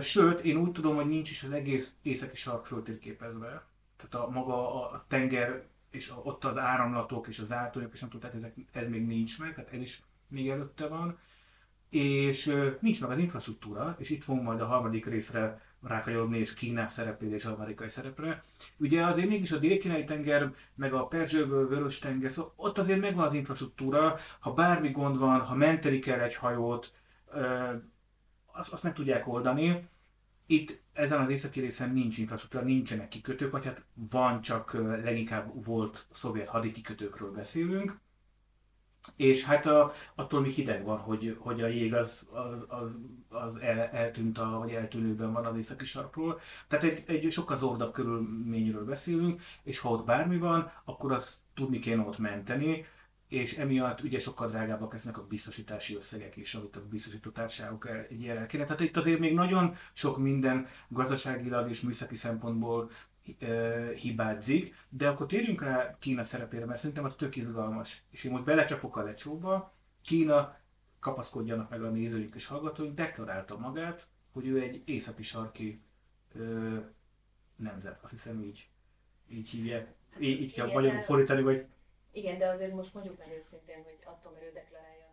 Sőt, 0.00 0.40
én 0.40 0.56
úgy 0.56 0.72
tudom, 0.72 0.94
hogy 0.94 1.06
nincs 1.06 1.30
is 1.30 1.42
az 1.42 1.52
egész 1.52 1.96
északi 2.02 2.36
sark 2.36 2.66
föltérképezve. 2.66 3.66
Tehát 3.96 4.26
a 4.26 4.30
maga 4.30 4.82
a 4.82 5.04
tenger 5.08 5.64
és 5.90 6.12
ott 6.22 6.44
az 6.44 6.58
áramlatok 6.58 7.28
és 7.28 7.38
az 7.38 7.52
átonyok, 7.52 7.92
és 7.92 8.00
nem 8.00 8.10
tudom, 8.10 8.30
tehát 8.30 8.44
ezek, 8.44 8.54
ez 8.72 8.88
még 8.88 9.06
nincs 9.06 9.38
meg, 9.38 9.54
tehát 9.54 9.72
ez 9.72 9.80
is 9.80 10.02
még 10.28 10.48
előtte 10.48 10.86
van. 10.86 11.18
És 11.88 12.44
nincs 12.80 13.00
meg 13.00 13.10
az 13.10 13.18
infrastruktúra, 13.18 13.96
és 13.98 14.10
itt 14.10 14.24
fogunk 14.24 14.44
majd 14.44 14.60
a 14.60 14.66
harmadik 14.66 15.06
részre 15.06 15.60
rákanyarodni, 15.82 16.38
és 16.38 16.54
Kínás 16.54 16.92
szerepére 16.92 17.34
és 17.34 17.44
amerikai 17.44 17.88
szerepre. 17.88 18.42
Ugye 18.76 19.04
azért 19.04 19.28
mégis 19.28 19.52
a 19.52 19.58
dél 19.58 20.04
tenger, 20.04 20.54
meg 20.74 20.92
a 20.92 21.06
Perzsőből, 21.06 21.68
Vörös 21.68 21.98
tenger, 21.98 22.30
szóval 22.30 22.52
ott 22.56 22.78
azért 22.78 23.00
megvan 23.00 23.26
az 23.26 23.34
infrastruktúra, 23.34 24.16
ha 24.38 24.52
bármi 24.52 24.90
gond 24.90 25.18
van, 25.18 25.40
ha 25.40 25.54
menteli 25.54 25.98
kell 25.98 26.20
egy 26.20 26.34
hajót, 26.34 26.92
azt, 28.54 28.72
azt 28.72 28.82
meg 28.82 28.94
tudják 28.94 29.28
oldani. 29.28 29.88
Itt 30.46 30.80
ezen 30.92 31.20
az 31.20 31.30
északi 31.30 31.60
részen 31.60 31.90
nincs 31.90 32.18
infrastruktúra, 32.18 32.64
nincsenek 32.64 33.08
kikötők, 33.08 33.50
vagy 33.50 33.64
hát 33.64 33.82
van, 33.94 34.40
csak 34.40 34.72
leginkább 35.02 35.64
volt 35.64 36.06
szovjet 36.10 36.48
hadikikötőkről 36.48 37.32
beszélünk. 37.32 38.02
És 39.16 39.44
hát 39.44 39.66
a, 39.66 39.92
attól 40.14 40.40
még 40.40 40.52
hideg 40.52 40.84
van, 40.84 40.98
hogy, 40.98 41.36
hogy 41.38 41.62
a 41.62 41.66
jég 41.66 41.94
az, 41.94 42.28
az, 42.30 42.64
az, 42.68 42.90
az 43.28 43.56
el, 43.56 43.80
eltűnt, 43.80 44.38
a, 44.38 44.58
vagy 44.58 44.70
eltűnőben 44.70 45.32
van 45.32 45.46
az 45.46 45.56
északi 45.56 45.84
sarkról. 45.84 46.40
Tehát 46.68 46.84
egy, 46.84 47.02
egy 47.06 47.32
sokkal 47.32 47.56
zordabb 47.56 47.92
körülményről 47.92 48.84
beszélünk, 48.84 49.42
és 49.62 49.78
ha 49.78 49.88
ott 49.88 50.04
bármi 50.04 50.38
van, 50.38 50.72
akkor 50.84 51.12
azt 51.12 51.38
tudni 51.54 51.78
kéne 51.78 52.02
ott 52.02 52.18
menteni, 52.18 52.86
és 53.34 53.56
emiatt 53.56 54.02
ugye 54.02 54.18
sokkal 54.18 54.48
drágábbak 54.48 54.92
lesznek 54.92 55.18
a 55.18 55.26
biztosítási 55.26 55.94
összegek 55.94 56.36
is, 56.36 56.54
amit 56.54 56.76
a 56.76 56.86
biztosító 56.90 57.30
társaságok 57.30 57.88
egy 57.90 58.20
ilyen 58.20 58.46
kéne. 58.46 58.64
Tehát 58.64 58.80
itt 58.80 58.96
azért 58.96 59.18
még 59.18 59.34
nagyon 59.34 59.74
sok 59.92 60.18
minden 60.18 60.66
gazdaságilag 60.88 61.70
és 61.70 61.80
műszaki 61.80 62.14
szempontból 62.14 62.90
hibázik, 63.94 64.74
de 64.88 65.08
akkor 65.08 65.26
térjünk 65.26 65.62
rá 65.62 65.96
Kína 65.98 66.22
szerepére, 66.22 66.64
mert 66.64 66.78
szerintem 66.78 67.04
az 67.04 67.14
tök 67.14 67.36
izgalmas. 67.36 68.02
És 68.10 68.24
én 68.24 68.32
most 68.32 68.44
belecsapok 68.44 68.96
a 68.96 69.02
lecsóba, 69.02 69.74
Kína, 70.02 70.56
kapaszkodjanak 71.00 71.70
meg 71.70 71.82
a 71.82 71.90
nézőink 71.90 72.34
és 72.34 72.46
hallgatóink, 72.46 72.94
deklarálta 72.94 73.58
magát, 73.58 74.06
hogy 74.32 74.46
ő 74.46 74.60
egy 74.60 74.82
északi 74.84 75.22
sarki 75.22 75.80
ö, 76.34 76.76
nemzet. 77.56 77.98
Azt 78.02 78.12
hiszem 78.12 78.42
így, 78.42 78.68
így 79.28 79.48
hívják. 79.48 79.94
Így, 80.20 80.40
így 80.40 80.52
kell 80.52 80.66
vagyok 80.66 81.02
fordítani, 81.02 81.42
vagy... 81.42 81.66
Igen, 82.14 82.38
de 82.38 82.46
azért 82.48 82.72
most 82.72 82.94
mondjuk 82.94 83.18
meg 83.18 83.28
őszintén, 83.38 83.80
hogy 83.84 83.98
attól, 84.04 84.32
mert 84.32 84.44
ő 84.44 84.50
deklarálja, 84.54 85.04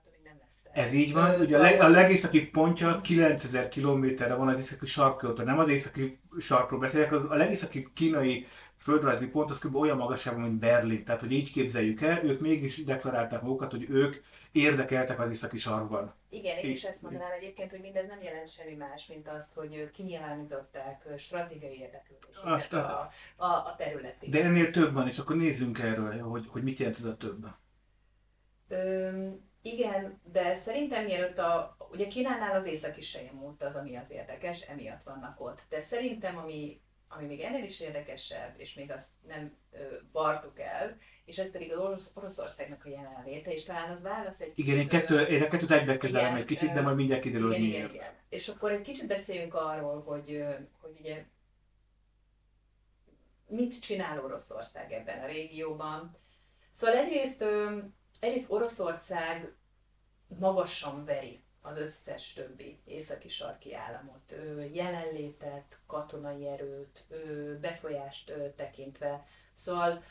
ez 0.74 0.94
így 0.94 1.14
van, 1.14 1.40
ugye 1.40 1.58
a, 1.58 1.62
leg, 1.62 1.82
a 1.82 1.88
legészaki 1.88 2.50
pontja 2.50 3.02
9000 3.02 3.68
kilométerre 3.68 4.36
van 4.36 4.48
az 4.48 4.58
északi 4.58 4.86
sarkról, 4.86 5.34
nem 5.44 5.60
az 5.60 5.70
északi 5.70 6.20
sarkról 6.40 6.80
beszélek, 6.80 7.12
a 7.12 7.36
legészaki 7.36 7.88
kínai 7.94 8.48
földrajzi 8.82 9.28
pont 9.28 9.50
az 9.50 9.60
kb. 9.60 9.76
olyan 9.76 9.98
magasságban, 9.98 10.44
mint 10.44 10.60
Berlin. 10.60 11.04
Tehát, 11.04 11.22
hogy 11.22 11.32
így 11.32 11.52
képzeljük 11.52 12.02
el, 12.02 12.24
ők 12.24 12.40
mégis 12.40 12.84
deklarálták 12.84 13.42
magukat, 13.42 13.72
hogy 13.72 13.90
ők 13.90 14.16
érdekeltek 14.52 15.20
az 15.20 15.30
északi 15.30 15.58
sarkban. 15.58 16.14
Igen, 16.30 16.58
én 16.58 16.72
is 16.72 16.84
ezt 16.84 17.02
mondanám 17.02 17.32
egyébként, 17.32 17.72
hogy 17.72 17.80
mindez 17.80 18.08
nem 18.08 18.22
jelent 18.22 18.50
semmi 18.50 18.76
más, 18.76 19.08
mint 19.08 19.28
azt, 19.28 19.54
hogy 19.54 19.92
kinyilvánították 19.92 21.08
stratégiai 21.18 21.80
érdeklődést 21.80 22.74
a, 22.74 23.12
a, 23.36 23.46
a 23.46 23.76
területén. 23.78 24.32
De 24.32 24.44
ennél 24.44 24.72
több 24.72 24.94
van, 24.94 25.08
és 25.08 25.20
akkor 25.20 25.36
nézzünk 25.36 25.80
erről, 25.80 26.20
hogy, 26.20 26.46
hogy 26.48 26.64
mit 26.64 26.80
jelent 26.80 26.98
ez 26.98 27.06
a 27.06 27.18
több. 27.18 27.48
Öm, 28.68 29.50
igen, 29.62 30.22
de 30.32 30.54
szerintem 30.54 31.06
mielőtt 31.06 31.38
a, 31.38 31.78
ugye 31.92 32.08
Kínánál 32.08 32.56
az 32.56 32.66
északi 32.66 33.02
múlt 33.34 33.64
az, 33.64 33.76
ami 33.76 33.96
az 33.96 34.12
érdekes, 34.12 34.62
emiatt 34.62 35.04
vannak 35.04 35.42
ott. 35.42 35.62
De 35.70 35.82
szerintem, 35.82 36.38
ami, 36.38 36.82
ami 37.16 37.26
még 37.26 37.40
ennél 37.40 37.64
is 37.64 37.80
érdekesebb, 37.80 38.54
és 38.58 38.74
még 38.74 38.92
azt 38.92 39.10
nem 39.28 39.58
ö, 39.72 39.78
bartuk 40.12 40.60
el, 40.60 40.98
és 41.26 41.38
ez 41.38 41.52
pedig 41.52 41.72
az 41.72 41.78
Orosz, 41.78 42.12
Oroszországnak 42.16 42.86
a 42.86 42.90
jelenléte, 42.90 43.52
és 43.52 43.64
talán 43.64 43.90
az 43.90 44.02
válasz 44.02 44.42
egy... 44.42 44.52
Igen, 44.56 44.78
én, 44.78 44.88
kettő, 44.88 45.22
én 45.22 45.42
a 45.42 45.48
kettőt 45.48 45.72
egybe 45.72 45.98
kezelem 45.98 46.36
egy 46.36 46.46
kicsit, 46.46 46.72
de 46.72 46.82
majd 46.82 46.96
mindjárt 46.96 47.22
kiderül, 47.22 47.48
hogy 47.48 47.60
miért. 47.60 47.94
Igen. 47.94 48.14
És 48.30 48.48
akkor 48.48 48.72
egy 48.72 48.82
kicsit 48.82 49.08
beszéljünk 49.08 49.54
arról, 49.54 50.02
hogy, 50.02 50.44
hogy 50.82 50.98
ugye 51.00 51.26
mit 53.48 53.82
csinál 53.82 54.24
Oroszország 54.24 54.92
ebben 54.92 55.24
a 55.24 55.26
régióban. 55.26 56.18
Szóval 56.72 56.98
egyrészt 56.98 57.44
egyrészt 58.20 58.52
Oroszország 58.52 59.54
magasan 60.40 61.06
veri 61.06 61.44
az 61.62 61.78
összes 61.78 62.34
többi 62.34 62.80
északi 62.86 63.30
sarki 63.30 63.76
államot, 63.76 64.36
jelenlétet, 64.72 65.80
katonai 65.88 66.48
erőt, 66.48 67.06
befolyást 67.62 68.34
tekintve. 68.56 69.26
Szóval 69.54 70.04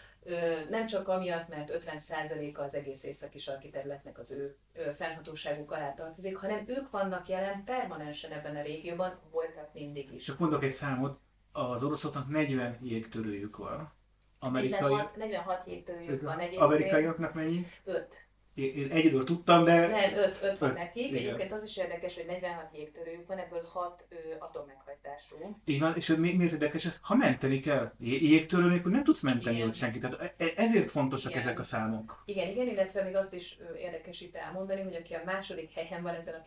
nem 0.68 0.86
csak 0.86 1.08
amiatt, 1.08 1.48
mert 1.48 1.70
50%-a 1.86 2.60
az 2.60 2.74
egész 2.74 3.04
északi 3.04 3.38
sarki 3.38 3.70
területnek 3.70 4.18
az 4.18 4.30
ő 4.30 4.56
fennhatóságuk 4.96 5.72
alá 5.72 5.94
tartozik, 5.94 6.36
hanem 6.36 6.64
ők 6.66 6.90
vannak 6.90 7.28
jelen 7.28 7.64
permanensen 7.64 8.32
ebben 8.32 8.56
a 8.56 8.62
régióban, 8.62 9.18
voltak 9.30 9.74
mindig 9.74 10.12
is. 10.12 10.24
Csak 10.24 10.38
mondok 10.38 10.62
egy 10.64 10.72
számot, 10.72 11.20
az 11.52 11.82
oroszoknak 11.82 12.28
40 12.28 12.78
jégtörőjük 12.82 13.56
van. 13.56 13.92
Amerikai... 14.38 14.80
46, 14.80 15.16
46 15.16 15.66
jégtörőjük 15.66 16.22
van 16.22 16.38
egyébként. 16.38 16.62
Amerikaiaknak 16.62 17.34
mennyi? 17.34 17.66
5 17.84 18.28
én 18.54 18.90
egyedül 18.90 19.24
tudtam, 19.24 19.64
de... 19.64 19.86
Nem, 19.86 20.14
5, 20.14 20.38
5 20.42 20.58
van 20.58 20.72
nekik. 20.72 21.06
Igen. 21.06 21.16
Egyébként 21.16 21.52
az 21.52 21.64
is 21.64 21.76
érdekes, 21.76 22.16
hogy 22.16 22.26
46 22.26 22.68
jégtörőjük 22.72 23.26
van, 23.26 23.38
ebből 23.38 23.62
6 23.72 24.04
atommeghajtású. 24.38 25.36
Így 25.64 25.80
van, 25.80 25.96
és 25.96 26.06
mi, 26.06 26.32
miért 26.32 26.52
érdekes 26.52 26.84
ez? 26.84 26.98
Ha 27.02 27.14
menteni 27.14 27.60
kell, 27.60 27.92
jégtörő 27.98 28.68
nélkül 28.68 28.92
nem 28.92 29.04
tudsz 29.04 29.20
menteni 29.20 29.64
ott 29.64 29.74
senkit. 29.74 30.00
Tehát 30.00 30.20
e, 30.20 30.44
e, 30.44 30.52
ezért 30.56 30.90
fontosak 30.90 31.30
igen. 31.30 31.42
ezek 31.42 31.58
a 31.58 31.62
számok. 31.62 32.22
Igen, 32.24 32.48
igen, 32.48 32.66
illetve 32.66 33.02
még 33.02 33.16
azt 33.16 33.34
is 33.34 33.58
érdekes 33.78 34.20
itt 34.20 34.34
elmondani, 34.34 34.82
hogy 34.82 34.94
aki 34.94 35.14
a 35.14 35.22
második 35.24 35.72
helyen 35.72 36.02
van 36.02 36.14
ezen 36.14 36.34
a 36.34 36.44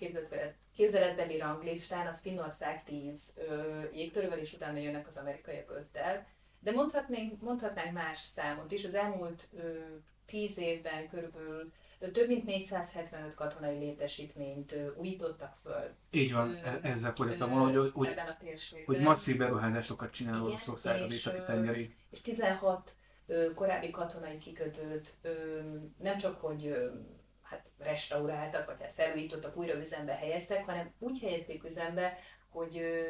képzeletbeli 0.75 1.37
ranglistán, 1.37 2.07
az 2.07 2.21
Finnország 2.21 2.83
10 2.83 3.33
jégtörővel, 3.93 4.37
és 4.37 4.53
utána 4.53 4.77
jönnek 4.77 5.07
az 5.07 5.17
amerikaiak 5.17 5.71
5 5.71 5.85
De 6.59 6.71
mondhatnánk, 6.71 7.41
mondhatnánk 7.41 7.91
más 7.91 8.19
számot 8.19 8.71
is. 8.71 8.85
Az 8.85 8.95
elmúlt 8.95 9.47
ö, 9.57 9.77
10 10.25 10.57
évben 10.57 11.09
körülbelül 11.09 11.71
több 12.11 12.27
mint 12.27 12.45
475 12.45 13.33
katonai 13.33 13.77
létesítményt 13.77 14.75
újítottak 14.95 15.55
föl. 15.55 15.95
Így 16.11 16.33
van, 16.33 16.49
ö, 16.49 16.87
ezzel 16.87 17.13
folytattam 17.13 17.49
volna, 17.49 17.79
hogy, 17.79 17.91
hogy, 17.93 18.15
hogy 18.85 18.99
masszív 18.99 19.37
beruházásokat 19.37 20.11
csinál 20.11 20.43
Oroszország 20.43 21.01
az 21.01 21.11
északi 21.11 21.41
tengeri. 21.45 21.95
És 22.09 22.21
16 22.21 22.95
ö, 23.27 23.53
korábbi 23.53 23.89
katonai 23.89 24.37
kikötőt 24.37 25.15
ö, 25.21 25.31
nem 25.97 26.17
csak, 26.17 26.41
hogy 26.41 26.65
ö, 26.65 26.89
hát 27.41 27.69
restauráltak, 27.77 28.65
vagy 28.65 28.81
hát 28.81 28.93
felújítottak, 28.93 29.57
újra 29.57 29.79
üzembe 29.79 30.13
helyeztek, 30.13 30.65
hanem 30.65 30.93
úgy 30.99 31.19
helyezték 31.19 31.63
üzembe, 31.63 32.17
hogy 32.49 32.77
ö, 32.77 33.01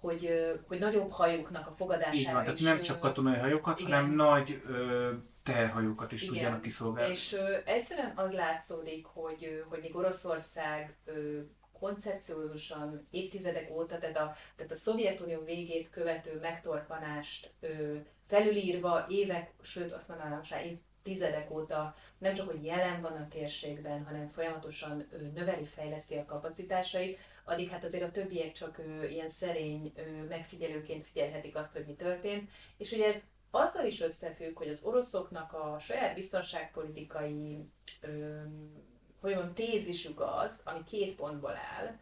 hogy, 0.00 0.52
hogy 0.66 0.78
nagyobb 0.78 1.10
hajóknak 1.10 1.66
a 1.66 1.72
fogadására 1.72 2.18
Így 2.18 2.32
van, 2.32 2.42
tehát 2.44 2.60
nem 2.60 2.80
csak 2.80 3.00
katonai 3.00 3.38
hajókat, 3.38 3.80
igen. 3.80 3.92
hanem 3.92 4.14
nagy 4.14 4.62
ö, 4.66 5.12
teherhajókat 5.46 6.12
is 6.12 6.22
Igen. 6.22 6.34
tudjanak 6.34 6.62
kiszolgálni. 6.62 7.12
És 7.12 7.32
ö, 7.32 7.56
egyszerűen 7.64 8.12
az 8.16 8.32
látszódik, 8.32 9.06
hogy, 9.06 9.64
hogy 9.68 9.80
még 9.80 9.96
Oroszország 9.96 10.96
ö, 11.04 11.40
koncepciózusan 11.78 13.06
évtizedek 13.10 13.70
óta, 13.70 13.98
tehát 13.98 14.16
a, 14.16 14.36
tehát 14.56 14.72
a 14.72 14.74
Szovjetunió 14.74 15.44
végét 15.44 15.90
követő 15.90 16.38
megtorpanást 16.40 17.52
ö, 17.60 17.96
felülírva 18.26 19.06
évek, 19.08 19.52
sőt 19.62 19.92
azt 19.92 20.08
mondanám, 20.08 20.40
évtizedek 20.64 21.50
óta 21.50 21.94
nem 22.18 22.34
csak, 22.34 22.50
hogy 22.50 22.64
jelen 22.64 23.00
van 23.00 23.12
a 23.12 23.28
térségben, 23.28 24.04
hanem 24.04 24.26
folyamatosan 24.26 25.06
növeli, 25.34 25.64
fejleszti 25.64 26.14
a 26.14 26.24
kapacitásait, 26.24 27.18
addig 27.44 27.70
hát 27.70 27.84
azért 27.84 28.04
a 28.04 28.10
többiek 28.10 28.52
csak 28.52 28.78
ö, 28.78 29.04
ilyen 29.06 29.28
szerény 29.28 29.92
ö, 29.96 30.24
megfigyelőként 30.28 31.06
figyelhetik 31.06 31.56
azt, 31.56 31.72
hogy 31.72 31.84
mi 31.86 31.94
történt. 31.94 32.50
És 32.76 32.92
ugye 32.92 33.06
ez 33.06 33.22
azzal 33.56 33.86
is 33.86 34.00
összefügg, 34.00 34.56
hogy 34.56 34.68
az 34.68 34.82
oroszoknak 34.82 35.52
a 35.52 35.76
saját 35.78 36.14
biztonságpolitikai 36.14 37.68
hogy 39.20 39.34
mondjam, 39.34 39.54
tézisük 39.54 40.20
az, 40.20 40.60
ami 40.64 40.84
két 40.84 41.14
pontból 41.14 41.56
áll, 41.56 41.98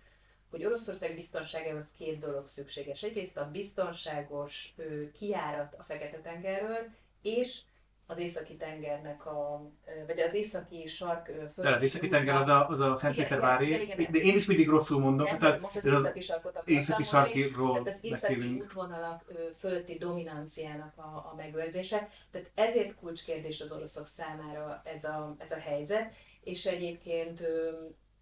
hogy 0.50 0.64
Oroszország 0.64 1.14
biztonságához 1.14 1.92
két 1.92 2.18
dolog 2.18 2.46
szükséges. 2.46 3.02
Egyrészt 3.02 3.36
a 3.36 3.50
biztonságos 3.50 4.74
ö, 4.76 5.10
kiárat 5.10 5.74
a 5.78 5.82
Fekete-tengerről, 5.82 6.90
és 7.22 7.60
az 8.06 8.18
északi 8.18 8.56
tengernek 8.56 9.26
a, 9.26 9.70
vagy 10.06 10.20
az 10.20 10.34
északi 10.34 10.86
sark 10.86 11.24
föld. 11.26 11.68
De 11.68 11.74
az 11.74 11.82
északi 11.82 12.08
tenger 12.08 12.34
az 12.34 12.48
a, 12.48 12.68
az 12.68 12.80
a 12.80 12.96
Szentpétervári, 12.96 13.94
de 14.10 14.18
én 14.18 14.36
is 14.36 14.46
mindig 14.46 14.68
rosszul 14.68 15.00
mondom. 15.00 15.26
Nem, 15.26 15.38
tehát 15.38 15.60
most 15.60 15.76
az 15.76 15.84
északi 15.84 16.20
sarkot 16.20 16.62
északi 16.64 17.02
sarkiról 17.02 17.72
tehát 17.72 17.86
az 17.86 17.98
északi 18.02 18.34
beszélünk. 18.34 18.62
útvonalak 18.62 19.32
fölötti 19.58 19.98
dominanciának 19.98 20.92
a, 20.96 21.00
a 21.00 21.34
megőrzése. 21.36 22.08
Tehát 22.30 22.50
ezért 22.54 22.94
kulcskérdés 22.94 23.60
az 23.60 23.72
oroszok 23.72 24.06
számára 24.06 24.82
ez 24.84 25.04
a, 25.04 25.34
ez 25.38 25.52
a 25.52 25.58
helyzet, 25.58 26.12
és 26.40 26.66
egyébként 26.66 27.42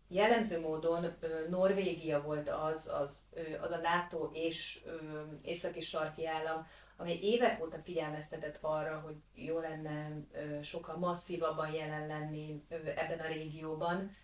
jellemző 0.09 0.61
módon 0.61 1.07
Norvégia 1.51 2.23
volt 2.23 2.51
az, 2.51 2.91
az, 3.03 3.25
az 3.61 3.71
a 3.71 3.81
NATO 3.83 4.31
és 4.33 4.81
északi 5.43 5.81
sarki 5.81 6.27
állam, 6.27 6.67
amely 7.03 7.19
évek 7.23 7.63
óta 7.65 7.79
figyelmeztetett 7.79 8.59
arra, 8.61 9.01
hogy 9.05 9.17
jó 9.35 9.59
lenne 9.59 10.11
sokkal 10.63 10.97
masszívabban 10.97 11.73
jelen 11.73 12.07
lenni 12.07 12.65
ebben 12.97 13.19
a 13.19 13.27
régióban. 13.27 14.17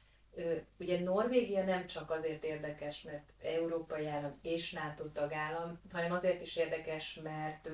Ugye 0.79 1.01
Norvégia 1.01 1.64
nem 1.64 1.87
csak 1.87 2.11
azért 2.11 2.45
érdekes, 2.45 3.03
mert 3.03 3.33
európai 3.43 4.07
állam 4.07 4.38
és 4.43 4.73
NATO 4.73 5.05
tagállam, 5.05 5.81
hanem 5.93 6.12
azért 6.12 6.41
is 6.41 6.57
érdekes, 6.57 7.21
mert, 7.23 7.69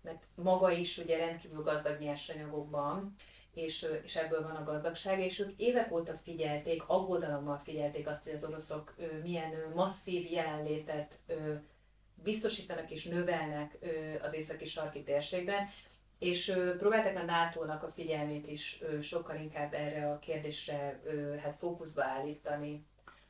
mert 0.00 0.22
maga 0.34 0.70
is 0.70 0.98
ugye 0.98 1.16
rendkívül 1.16 1.62
gazdag 1.62 2.00
nyersanyagokban, 2.00 3.14
és, 3.54 3.86
és 4.02 4.16
ebből 4.16 4.42
van 4.42 4.56
a 4.56 4.64
gazdagság, 4.64 5.20
és 5.20 5.40
ők 5.40 5.52
évek 5.56 5.92
óta 5.92 6.14
figyelték, 6.14 6.82
aggodalommal 6.86 7.58
figyelték 7.58 8.08
azt, 8.08 8.24
hogy 8.24 8.32
az 8.32 8.44
oroszok 8.44 8.94
milyen 9.22 9.52
masszív 9.74 10.30
jelenlétet 10.30 11.18
biztosítanak 12.24 12.90
és 12.90 13.04
növelnek 13.04 13.78
az 14.22 14.34
északi 14.34 14.66
sarki 14.66 15.02
térségben, 15.02 15.68
és 16.18 16.52
próbálták 16.78 17.16
a 17.16 17.24
NATO-nak 17.24 17.82
a 17.82 17.90
figyelmét 17.90 18.48
is 18.48 18.82
sokkal 19.02 19.36
inkább 19.36 19.74
erre 19.74 20.10
a 20.10 20.18
kérdésre 20.18 21.00
hát 21.42 21.56
fókuszba 21.56 22.04
állítani. 22.04 22.84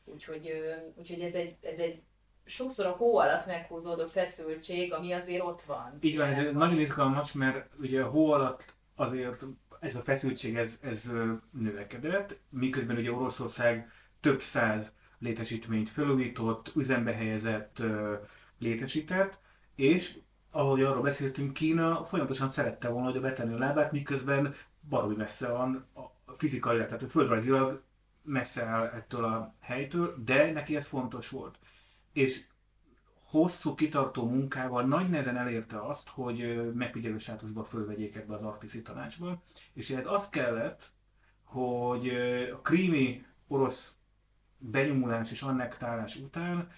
Úgyhogy, 0.04 0.52
úgyhogy 0.94 1.20
ez, 1.20 1.34
egy, 1.34 1.56
ez 1.62 1.78
egy 1.78 2.02
sokszor 2.44 2.86
a 2.86 2.90
hó 2.90 3.18
alatt 3.18 3.46
meghúzódó 3.46 4.06
feszültség, 4.06 4.92
ami 4.92 5.12
azért 5.12 5.42
ott 5.42 5.62
van. 5.62 5.98
Így 6.00 6.16
van, 6.16 6.28
ez 6.28 6.52
nagyon 6.52 6.80
izgalmas, 6.80 7.32
mert 7.32 7.66
ugye 7.78 8.02
a 8.02 8.08
hó 8.08 8.32
alatt 8.32 8.74
azért 8.94 9.42
ez 9.80 9.94
a 9.94 10.00
feszültség 10.00 10.56
ez, 10.56 10.78
ez 10.82 11.10
növekedett, 11.50 12.38
miközben 12.48 12.96
ugye 12.96 13.12
Oroszország 13.12 13.90
több 14.20 14.40
száz 14.40 14.94
létesítményt 15.18 15.90
felújított, 15.90 16.72
üzembe 16.74 17.12
helyezett, 17.12 17.82
létesített, 18.58 19.38
és 19.74 20.18
ahogy 20.50 20.82
arról 20.82 21.02
beszéltünk, 21.02 21.52
Kína 21.52 22.04
folyamatosan 22.04 22.48
szerette 22.48 22.88
volna, 22.88 23.10
hogy 23.10 23.34
a 23.38 23.58
lábát, 23.58 23.92
miközben 23.92 24.54
baromi 24.88 25.14
messze 25.14 25.48
van 25.48 25.86
a 26.26 26.32
fizikai, 26.36 26.76
tehát 26.76 27.10
földrajzilag 27.10 27.82
messze 28.22 28.64
áll 28.64 28.86
ettől 28.86 29.24
a 29.24 29.54
helytől, 29.60 30.22
de 30.24 30.52
neki 30.52 30.76
ez 30.76 30.86
fontos 30.86 31.28
volt. 31.28 31.58
És 32.12 32.44
hosszú, 33.24 33.74
kitartó 33.74 34.28
munkával 34.28 34.84
nagy 34.84 35.08
nehezen 35.08 35.36
elérte 35.36 35.86
azt, 35.86 36.08
hogy 36.08 36.70
megfigyelő 36.74 37.18
státuszba 37.18 37.64
fölvegyék 37.64 38.16
ebbe 38.16 38.34
az 38.34 38.42
arktiszi 38.42 38.82
tanácsba, 38.82 39.42
és 39.72 39.90
ez 39.90 40.06
az 40.06 40.28
kellett, 40.28 40.92
hogy 41.44 42.08
a 42.52 42.60
krími 42.60 43.24
orosz 43.48 43.96
benyomulás 44.58 45.30
és 45.30 45.42
annektálás 45.42 46.16
után 46.16 46.68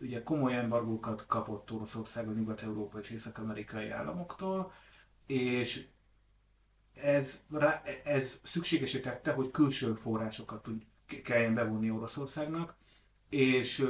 ugye 0.00 0.22
komoly 0.22 0.54
embargókat 0.56 1.26
kapott 1.26 1.72
Oroszország 1.72 2.28
a 2.28 2.32
Nyugat-Európa 2.32 2.98
és 2.98 3.10
Észak-Amerikai 3.10 3.90
államoktól, 3.90 4.72
és 5.26 5.86
ez, 6.94 7.42
rá, 7.50 7.82
ez 8.04 8.40
szükségesé 8.44 9.00
tette, 9.00 9.32
hogy 9.32 9.50
külső 9.50 9.94
forrásokat 9.94 10.68
kelljen 11.24 11.54
bevonni 11.54 11.90
Oroszországnak, 11.90 12.74
és 13.28 13.86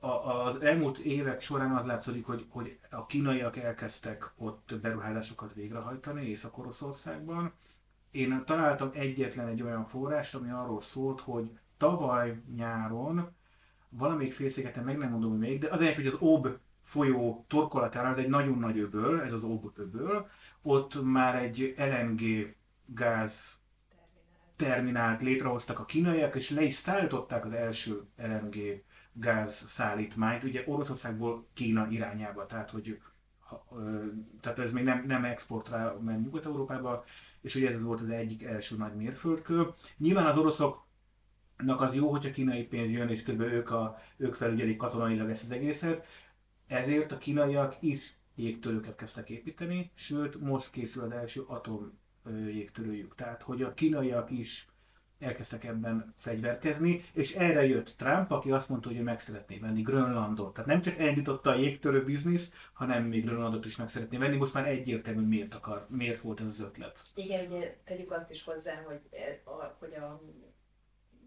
az 0.00 0.60
elmúlt 0.60 0.98
évek 0.98 1.40
során 1.40 1.76
az 1.76 1.84
látszik, 1.86 2.26
hogy, 2.26 2.46
hogy 2.48 2.78
a 2.90 3.06
kínaiak 3.06 3.56
elkezdtek 3.56 4.32
ott 4.36 4.78
beruházásokat 4.82 5.52
végrehajtani 5.54 6.26
Észak-Oroszországban. 6.26 7.52
Én 8.10 8.42
találtam 8.46 8.90
egyetlen 8.94 9.46
egy 9.48 9.62
olyan 9.62 9.84
forrást, 9.84 10.34
ami 10.34 10.50
arról 10.50 10.80
szólt, 10.80 11.20
hogy 11.20 11.58
tavaly 11.76 12.42
nyáron 12.54 13.34
valamelyik 13.92 14.32
félszigeten, 14.32 14.84
meg 14.84 14.98
nem 14.98 15.10
mondom, 15.10 15.30
hogy 15.30 15.38
még, 15.38 15.60
de 15.60 15.68
az 15.68 15.80
egyik, 15.80 15.94
hogy 15.94 16.06
az 16.06 16.16
Ob 16.18 16.48
folyó 16.82 17.44
torkolatára, 17.48 18.08
ez 18.08 18.18
egy 18.18 18.28
nagyon 18.28 18.58
nagy 18.58 18.78
öböl, 18.78 19.20
ez 19.20 19.32
az 19.32 19.42
Ob 19.42 19.72
öböl, 19.76 20.28
ott 20.62 21.02
már 21.02 21.34
egy 21.42 21.74
LNG 21.76 22.54
gáz 22.86 23.60
terminált 24.56 25.22
létrehoztak 25.22 25.78
a 25.78 25.84
kínaiak, 25.84 26.34
és 26.34 26.50
le 26.50 26.62
is 26.62 26.74
szállították 26.74 27.44
az 27.44 27.52
első 27.52 28.02
LNG 28.16 28.84
gáz 29.12 29.54
szállítmányt, 29.54 30.44
ugye 30.44 30.62
Oroszországból 30.66 31.46
Kína 31.54 31.86
irányába, 31.90 32.46
tehát 32.46 32.70
hogy 32.70 33.00
ha, 33.40 33.66
ö, 33.76 34.04
tehát 34.40 34.58
ez 34.58 34.72
még 34.72 34.84
nem, 34.84 35.04
nem 35.06 35.24
exportra 35.24 36.00
ment 36.00 36.24
Nyugat-Európába, 36.24 37.04
és 37.40 37.54
ugye 37.54 37.70
ez 37.70 37.82
volt 37.82 38.00
az 38.00 38.08
egyik 38.10 38.42
első 38.42 38.76
nagy 38.76 38.94
mérföldkő. 38.94 39.66
Nyilván 39.96 40.26
az 40.26 40.36
oroszoknak 41.58 41.80
az 41.80 41.94
jó, 41.94 42.10
hogyha 42.10 42.30
kínai 42.30 42.64
pénz 42.64 42.90
jön, 42.90 43.08
és 43.08 43.22
kb. 43.22 43.40
ők, 43.40 43.70
a, 43.70 43.98
ők 44.16 44.34
felügyelik 44.34 44.76
katonailag 44.76 45.30
ezt 45.30 45.44
az 45.44 45.50
egészet, 45.50 46.06
ezért 46.66 47.12
a 47.12 47.18
kínaiak 47.18 47.76
is 47.80 48.16
jégtörőket 48.34 48.96
kezdtek 48.96 49.30
építeni, 49.30 49.90
sőt, 49.94 50.40
most 50.40 50.70
készül 50.70 51.02
az 51.02 51.10
első 51.10 51.42
atom 51.46 51.98
jégtörőjük. 52.46 53.14
Tehát, 53.14 53.42
hogy 53.42 53.62
a 53.62 53.74
kínaiak 53.74 54.30
is 54.30 54.66
elkezdtek 55.18 55.64
ebben 55.64 56.12
fegyverkezni, 56.16 57.04
és 57.12 57.34
erre 57.34 57.66
jött 57.66 57.94
Trump, 57.96 58.30
aki 58.30 58.50
azt 58.50 58.68
mondta, 58.68 58.88
hogy 58.88 58.98
ő 58.98 59.02
meg 59.02 59.20
szeretné 59.20 59.58
venni 59.58 59.82
Grönlandot. 59.82 60.54
Tehát 60.54 60.68
nem 60.68 60.80
csak 60.80 60.98
elindította 60.98 61.50
a 61.50 61.54
jégtörő 61.54 62.04
bizniszt, 62.04 62.54
hanem 62.72 63.04
még 63.04 63.24
Grönlandot 63.24 63.64
is 63.64 63.76
meg 63.76 63.88
szeretné 63.88 64.16
venni. 64.16 64.36
Most 64.36 64.52
már 64.52 64.68
egyértelmű, 64.68 65.26
miért 65.26 65.54
akar, 65.54 65.86
miért 65.88 66.20
volt 66.20 66.40
ez 66.40 66.46
az 66.46 66.60
ötlet. 66.60 67.00
Igen, 67.14 67.46
ugye 67.46 67.76
tegyük 67.84 68.10
azt 68.12 68.30
is 68.30 68.44
hozzá, 68.44 68.82
hogy, 68.86 69.00
a, 69.44 69.76
hogy 69.78 69.94
a 69.94 70.20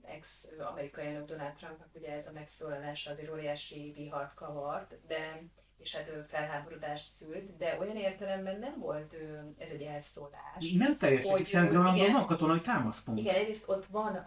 ex-amerikai 0.08 1.06
elnök 1.06 1.26
Donald 1.26 1.54
Trumpnak 1.54 1.90
ugye 1.94 2.12
ez 2.12 2.28
a 2.28 2.32
megszólalása 2.32 3.12
azért 3.12 3.32
óriási 3.32 3.94
vihart 3.96 4.34
kavart, 4.34 4.96
de 5.08 5.44
és 5.78 5.96
hát 5.96 6.12
felháborodást 6.28 7.12
szült, 7.12 7.58
de 7.58 7.78
olyan 7.80 7.96
értelemben 7.96 8.60
nem 8.60 8.80
volt 8.80 9.16
ez 9.58 9.70
egy 9.70 9.82
elszólás. 9.82 10.72
Nem 10.78 10.96
teljesen, 10.96 11.38
hiszen 11.38 11.68
Grönlandon 11.68 12.12
van 12.12 12.26
katonai 12.26 12.62
támaszpont. 12.62 13.20
Igen, 13.20 13.36
egyrészt 13.36 13.70
ott 13.70 13.86
van, 13.86 14.26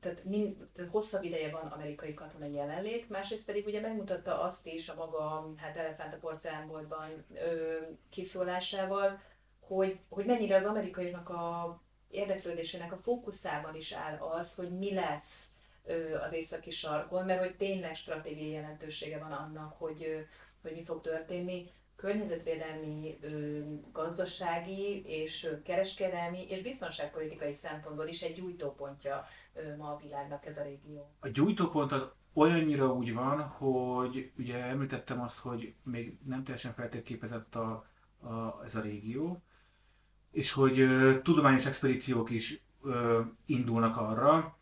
tehát, 0.00 0.24
mind, 0.24 0.56
tehát 0.74 0.90
hosszabb 0.90 1.22
ideje 1.22 1.50
van 1.50 1.66
amerikai 1.66 2.14
katonai 2.14 2.52
jelenlét, 2.52 3.08
másrészt 3.08 3.46
pedig 3.46 3.66
ugye 3.66 3.80
megmutatta 3.80 4.40
azt 4.40 4.66
is 4.66 4.88
a 4.88 4.94
maga 4.94 5.52
hát 5.56 5.76
elefánt 5.76 6.14
a 6.14 6.18
porcelánboltban 6.18 7.04
kiszólásával, 8.10 9.20
hogy, 9.60 9.98
hogy 10.08 10.24
mennyire 10.24 10.56
az 10.56 10.64
amerikaiaknak 10.64 11.28
a 11.28 11.80
érdeklődésének 12.12 12.92
a 12.92 12.96
fókuszában 12.96 13.74
is 13.74 13.92
áll 13.92 14.16
az, 14.16 14.54
hogy 14.54 14.78
mi 14.78 14.94
lesz 14.94 15.52
az 16.24 16.32
északi 16.32 16.70
sarkon, 16.70 17.24
mert 17.24 17.40
hogy 17.40 17.56
tényleg 17.56 17.94
stratégiai 17.94 18.50
jelentősége 18.50 19.18
van 19.18 19.32
annak, 19.32 19.72
hogy, 19.78 20.26
hogy 20.62 20.72
mi 20.72 20.84
fog 20.84 21.00
történni, 21.00 21.70
környezetvédelmi, 21.96 23.18
gazdasági 23.92 25.02
és 25.06 25.56
kereskedelmi 25.64 26.46
és 26.48 26.62
biztonságpolitikai 26.62 27.52
szempontból 27.52 28.06
is 28.06 28.22
egy 28.22 28.34
gyújtópontja 28.34 29.26
ma 29.78 29.88
a 29.88 30.00
világnak 30.02 30.46
ez 30.46 30.58
a 30.58 30.62
régió. 30.62 31.10
A 31.20 31.28
gyújtópont 31.28 31.92
az 31.92 32.08
olyannyira 32.32 32.92
úgy 32.92 33.14
van, 33.14 33.40
hogy 33.40 34.32
ugye 34.38 34.56
említettem 34.56 35.20
azt, 35.20 35.38
hogy 35.38 35.74
még 35.82 36.18
nem 36.24 36.44
teljesen 36.44 36.74
feltérképezett 36.74 37.54
a, 37.54 37.86
a, 38.20 38.62
ez 38.64 38.74
a 38.74 38.80
régió, 38.80 39.42
és 40.32 40.52
hogy 40.52 40.80
ö, 40.80 41.20
tudományos 41.22 41.66
expedíciók 41.66 42.30
is 42.30 42.60
ö, 42.82 43.20
indulnak 43.46 43.96
arra, 43.96 44.56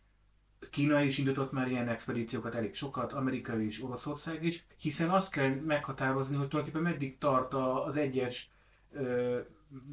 Kína 0.69 1.01
is 1.01 1.17
indított 1.17 1.51
már 1.51 1.67
ilyen 1.67 1.87
expedíciókat 1.87 2.55
elég 2.55 2.75
sokat, 2.75 3.13
Amerika 3.13 3.59
is, 3.59 3.83
Oroszország 3.83 4.43
is, 4.43 4.65
hiszen 4.77 5.09
azt 5.09 5.31
kell 5.31 5.49
meghatározni, 5.49 6.35
hogy 6.35 6.47
tulajdonképpen 6.47 6.91
meddig 6.91 7.17
tart 7.17 7.53
az 7.85 7.95
egyes 7.97 8.49
ö, 8.93 9.39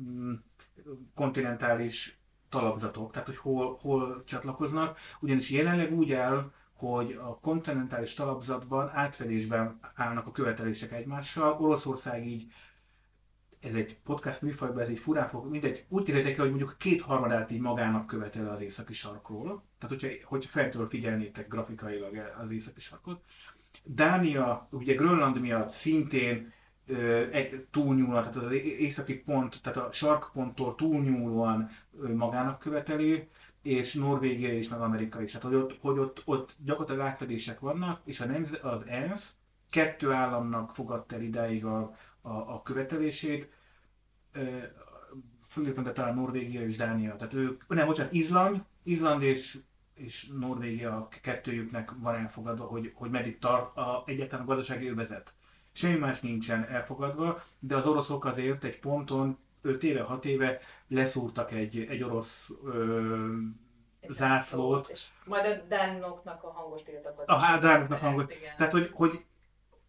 mm, 0.09 0.35
kontinentális 1.15 2.19
talapzatok, 2.49 3.13
tehát 3.13 3.27
hogy 3.27 3.37
hol, 3.37 3.79
hol 3.81 4.23
csatlakoznak, 4.25 4.99
ugyanis 5.21 5.51
jelenleg 5.51 5.93
úgy 5.93 6.13
áll, 6.13 6.53
hogy 6.73 7.13
a 7.23 7.39
kontinentális 7.39 8.15
talapzatban 8.15 8.91
átfedésben 8.95 9.81
állnak 9.95 10.27
a 10.27 10.33
követelések 10.33 10.93
egymással, 10.93 11.57
Oroszország 11.61 12.27
így 12.27 12.53
ez 13.61 13.75
egy 13.75 13.97
podcast 14.05 14.43
műfajban, 14.43 14.81
ez 14.81 14.89
egy 14.89 14.99
furán 14.99 15.29
fog, 15.29 15.51
mindegy, 15.51 15.85
úgy 15.89 16.03
képzeljétek 16.03 16.37
el, 16.37 16.45
hogy 16.45 16.55
mondjuk 16.55 16.77
két 16.79 17.01
harmadát 17.01 17.51
így 17.51 17.61
magának 17.61 18.07
követel 18.07 18.49
az 18.49 18.61
északi 18.61 18.95
sarkról. 18.95 19.63
Tehát, 19.79 20.01
hogyha, 20.01 20.09
hogyha 20.25 20.51
feltől 20.51 20.87
figyelnétek 20.87 21.49
grafikailag 21.49 22.35
az 22.43 22.51
északi 22.51 22.81
sarkot. 22.81 23.21
Dánia, 23.85 24.69
ugye 24.71 24.95
Grönland 24.95 25.41
miatt 25.41 25.71
szintén 25.71 26.53
egy 27.33 27.67
túlnyúlóan, 27.71 28.23
tehát 28.23 28.37
az 28.37 28.53
északi 28.53 29.15
pont, 29.15 29.61
tehát 29.63 29.79
a 29.79 29.93
sarkponttól 29.93 30.75
túlnyúlóan 30.75 31.71
magának 32.15 32.59
követeli, 32.59 33.29
és 33.63 33.95
Norvégia 33.95 34.53
is, 34.53 34.69
meg 34.69 34.81
Amerika 34.81 35.23
is. 35.23 35.33
Tehát, 35.33 35.47
hogy 35.47 35.57
ott, 35.57 35.79
hogy 35.81 35.99
ott, 35.99 36.23
ott 36.25 36.55
gyakorlatilag 36.65 37.07
átfedések 37.07 37.61
vannak, 37.61 38.01
és 38.05 38.21
a 38.21 38.25
nemz- 38.25 38.63
az 38.63 38.87
ENSZ 38.87 39.37
kettő 39.71 40.13
államnak 40.13 40.71
fogadta 40.71 41.15
el 41.15 41.23
idáig 41.23 41.65
a, 41.65 41.97
a, 42.29 42.55
a 42.55 42.63
követelését, 42.63 43.53
fölírtam, 45.49 45.85
de 45.85 45.93
talán 45.93 46.15
Norvégia 46.15 46.63
és 46.67 46.77
Dánia. 46.77 47.17
Tehát 47.17 47.35
ők, 47.35 47.69
nem, 47.69 47.87
bocsánat, 47.87 48.13
Izland, 48.13 48.65
Izland 48.83 49.23
és, 49.23 49.59
és 49.95 50.31
Norvégia 50.39 51.09
kettőjüknek 51.23 51.93
van 51.99 52.15
elfogadva, 52.15 52.65
hogy, 52.65 52.93
hogy 52.95 53.11
meddig 53.11 53.39
tart 53.39 53.77
a, 53.77 54.03
egyetlen 54.07 54.41
a 54.41 54.45
gazdasági 54.45 54.89
övezet. 54.89 55.35
semmi 55.73 55.97
más 55.97 56.21
nincsen 56.21 56.65
elfogadva, 56.69 57.41
de 57.59 57.77
az 57.77 57.87
oroszok 57.87 58.25
azért 58.25 58.65
egy 58.65 58.79
ponton 58.79 59.39
5 59.63 59.83
éve, 59.83 60.03
6 60.03 60.25
éve 60.25 60.61
leszúrtak 60.89 61.53
egy, 61.53 61.87
egy 61.89 62.03
orosz 62.03 62.51
ö, 62.65 63.37
zászlót. 64.09 64.89
És 64.89 65.09
majd 65.25 65.47
a 65.47 65.67
dánoknak 65.69 66.45
a 66.45 66.51
hangos 66.51 66.83
tiltakozás. 66.83 67.55
A 67.55 67.59
dánoknak 67.59 67.99
hangos. 67.99 68.25
Tehát, 68.57 68.73
hogy, 68.73 68.91
hogy 68.93 69.25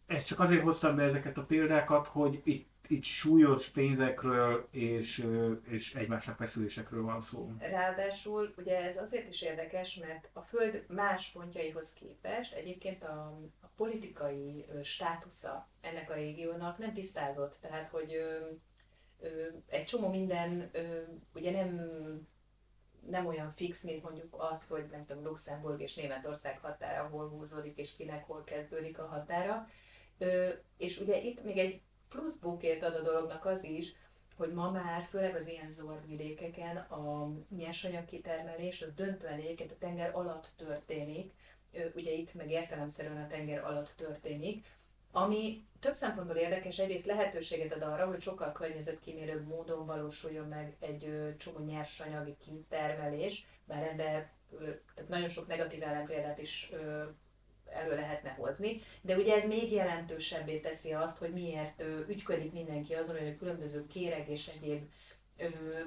ezt 0.09 0.27
csak 0.27 0.39
azért 0.39 0.61
hoztam 0.63 0.95
be 0.95 1.03
ezeket 1.03 1.37
a 1.37 1.43
példákat, 1.43 2.07
hogy 2.07 2.41
itt, 2.43 2.69
itt 2.87 3.03
súlyos 3.03 3.67
pénzekről 3.67 4.67
és, 4.71 5.25
és 5.63 5.95
egymásnak 5.95 6.35
feszülésekről 6.35 7.03
van 7.03 7.19
szó. 7.19 7.51
Ráadásul 7.59 8.53
ugye 8.57 8.77
ez 8.77 8.97
azért 8.97 9.27
is 9.27 9.41
érdekes, 9.41 9.95
mert 9.95 10.29
a 10.33 10.41
Föld 10.41 10.85
más 10.87 11.31
pontjaihoz 11.31 11.93
képest 11.93 12.53
egyébként 12.53 13.03
a, 13.03 13.39
a 13.61 13.69
politikai 13.75 14.65
státusza 14.83 15.69
ennek 15.81 16.09
a 16.09 16.13
régiónak 16.13 16.77
nem 16.77 16.93
tisztázott. 16.93 17.57
Tehát, 17.61 17.89
hogy 17.89 18.13
ö, 18.13 18.37
ö, 19.19 19.47
egy 19.67 19.83
csomó 19.83 20.09
minden 20.09 20.69
ö, 20.71 21.01
ugye 21.33 21.51
nem 21.51 21.91
nem 23.07 23.25
olyan 23.25 23.49
fix, 23.49 23.83
mint 23.83 24.03
mondjuk 24.03 24.35
az, 24.37 24.67
hogy 24.67 24.85
nem 24.91 25.05
tudom, 25.05 25.23
Luxemburg 25.23 25.81
és 25.81 25.95
Németország 25.95 26.59
határa 26.59 27.07
hol 27.07 27.29
húzódik, 27.29 27.77
és 27.77 27.95
kinek 27.95 28.25
hol 28.25 28.43
kezdődik 28.43 28.99
a 28.99 29.05
határa. 29.05 29.67
És 30.77 30.99
ugye 30.99 31.21
itt 31.21 31.43
még 31.43 31.57
egy 31.57 31.81
plusz 32.09 32.35
bukért 32.41 32.83
ad 32.83 32.95
a 32.95 33.01
dolognak 33.01 33.45
az 33.45 33.63
is, 33.63 33.93
hogy 34.35 34.53
ma 34.53 34.71
már, 34.71 35.03
főleg 35.03 35.35
az 35.35 35.47
ilyen 35.47 35.73
vidékeken 36.07 36.77
a 36.77 37.31
nyersanyag 37.57 38.05
kitermelés 38.05 38.81
az 38.81 38.93
döntően 38.93 39.39
egyébként 39.39 39.71
a 39.71 39.77
tenger 39.77 40.15
alatt 40.15 40.51
történik, 40.57 41.33
ugye 41.95 42.11
itt 42.11 42.33
meg 42.33 42.51
értelemszerűen 42.51 43.23
a 43.23 43.27
tenger 43.27 43.63
alatt 43.63 43.93
történik, 43.97 44.65
ami 45.11 45.63
több 45.79 45.93
szempontból 45.93 46.35
érdekes, 46.35 46.79
egyrészt 46.79 47.05
lehetőséget 47.05 47.73
ad 47.73 47.81
arra, 47.81 48.07
hogy 48.07 48.21
sokkal 48.21 48.51
környezetkímélőbb 48.51 49.47
módon 49.47 49.85
valósuljon 49.85 50.47
meg 50.47 50.75
egy 50.79 51.33
csomó 51.37 51.59
nyersanyagi 51.59 52.35
kitermelés, 52.45 53.45
bár 53.65 53.83
ebbe 53.83 54.33
tehát 54.95 55.09
nagyon 55.09 55.29
sok 55.29 55.47
negatív 55.47 55.83
ellenpéldát 55.83 56.37
is 56.37 56.71
elő 57.73 57.95
lehetne 57.95 58.29
hozni, 58.29 58.81
de 59.01 59.15
ugye 59.15 59.35
ez 59.35 59.45
még 59.45 59.71
jelentősebbé 59.71 60.59
teszi 60.59 60.91
azt, 60.91 61.17
hogy 61.17 61.33
miért 61.33 61.83
ügyködik 62.07 62.51
mindenki 62.51 62.93
azon, 62.93 63.17
hogy 63.17 63.27
a 63.27 63.37
különböző 63.37 63.87
kéreg 63.87 64.29
és 64.29 64.47
egyéb 64.47 64.91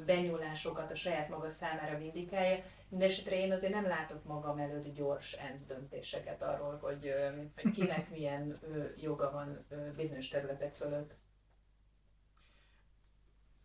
benyúlásokat 0.07 0.91
a 0.91 0.95
saját 0.95 1.29
maga 1.29 1.49
számára 1.49 1.99
vindikálja, 1.99 2.63
Mindenesetre 2.93 3.37
én 3.37 3.53
azért 3.53 3.73
nem 3.73 3.87
látok 3.87 4.25
magam 4.25 4.59
előtt 4.59 4.95
gyors 4.95 5.33
ENSZ 5.33 5.65
döntéseket 5.67 6.43
arról, 6.43 6.79
hogy, 6.83 7.13
hogy 7.57 7.73
kinek 7.73 8.11
milyen 8.11 8.61
joga 8.97 9.31
van 9.31 9.67
bizonyos 9.97 10.29
területek 10.29 10.75
fölött. 10.75 11.15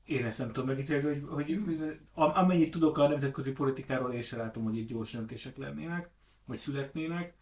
Én 0.04 0.26
ezt 0.26 0.40
nem 0.40 0.48
tudom 0.48 0.68
megítélni, 0.68 1.04
hogy, 1.04 1.24
hogy 1.30 2.00
amennyit 2.14 2.72
tudok 2.72 2.98
a 2.98 3.08
nemzetközi 3.08 3.52
politikáról, 3.52 4.14
én 4.14 4.22
sem 4.22 4.40
látom, 4.40 4.64
hogy 4.64 4.78
itt 4.78 4.88
gyors 4.88 5.12
döntések 5.12 5.58
lennének, 5.58 6.10
vagy 6.46 6.58
születnének. 6.58 7.37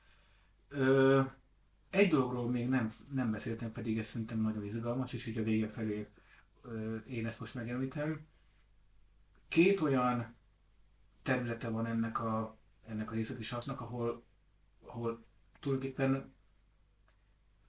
Ö, 0.75 1.21
egy 1.89 2.09
dologról 2.09 2.49
még 2.49 2.69
nem, 2.69 2.91
nem 3.11 3.31
beszéltem, 3.31 3.71
pedig 3.71 3.97
ez 3.97 4.05
szerintem 4.05 4.41
nagyon 4.41 4.63
izgalmas, 4.63 5.13
és 5.13 5.25
így 5.25 5.37
a 5.37 5.43
vége 5.43 5.69
felé 5.69 6.07
ö, 6.61 6.95
én 6.95 7.25
ezt 7.25 7.39
most 7.39 7.53
megemlítem. 7.53 8.25
Két 9.47 9.81
olyan 9.81 10.35
területe 11.21 11.69
van 11.69 11.85
ennek, 11.85 12.19
a, 12.19 12.57
ennek 12.85 13.11
az 13.11 13.17
északi 13.17 13.43
sarknak, 13.43 13.81
ahol, 13.81 14.23
ahol 14.85 15.25
tulajdonképpen 15.59 16.33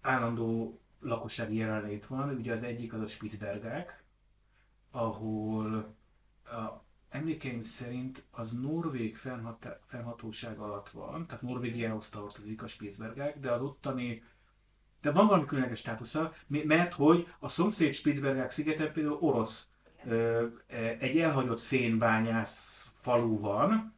állandó 0.01 0.81
lakossági 1.01 1.57
jelenlét 1.57 2.07
van. 2.07 2.37
Ugye 2.37 2.53
az 2.53 2.62
egyik 2.62 2.92
az 2.92 3.01
a 3.01 3.07
Spitzbergák, 3.07 4.05
ahol 4.90 5.95
a, 6.45 6.85
emlékeim 7.09 7.62
szerint 7.62 8.25
az 8.31 8.53
Norvég 8.53 9.16
fennhat, 9.16 9.79
fennhatóság 9.87 10.59
alatt 10.59 10.88
van, 10.88 11.27
tehát 11.27 11.42
Norvégiához 11.42 12.09
tartozik 12.09 12.62
a 12.62 12.66
Spitzbergák, 12.66 13.38
de 13.38 13.51
az 13.51 13.62
ottani 13.62 14.23
de 15.01 15.12
van 15.12 15.27
valami 15.27 15.47
különleges 15.47 15.79
státusza, 15.79 16.33
mert 16.47 16.92
hogy 16.92 17.27
a 17.38 17.49
szomszéd 17.49 17.95
Spitzbergák 17.95 18.51
szigeten 18.51 18.92
például 18.92 19.19
orosz, 19.21 19.69
e, 20.07 20.97
egy 20.99 21.19
elhagyott 21.19 21.59
szénbányász 21.59 22.92
falu 22.95 23.38
van, 23.38 23.95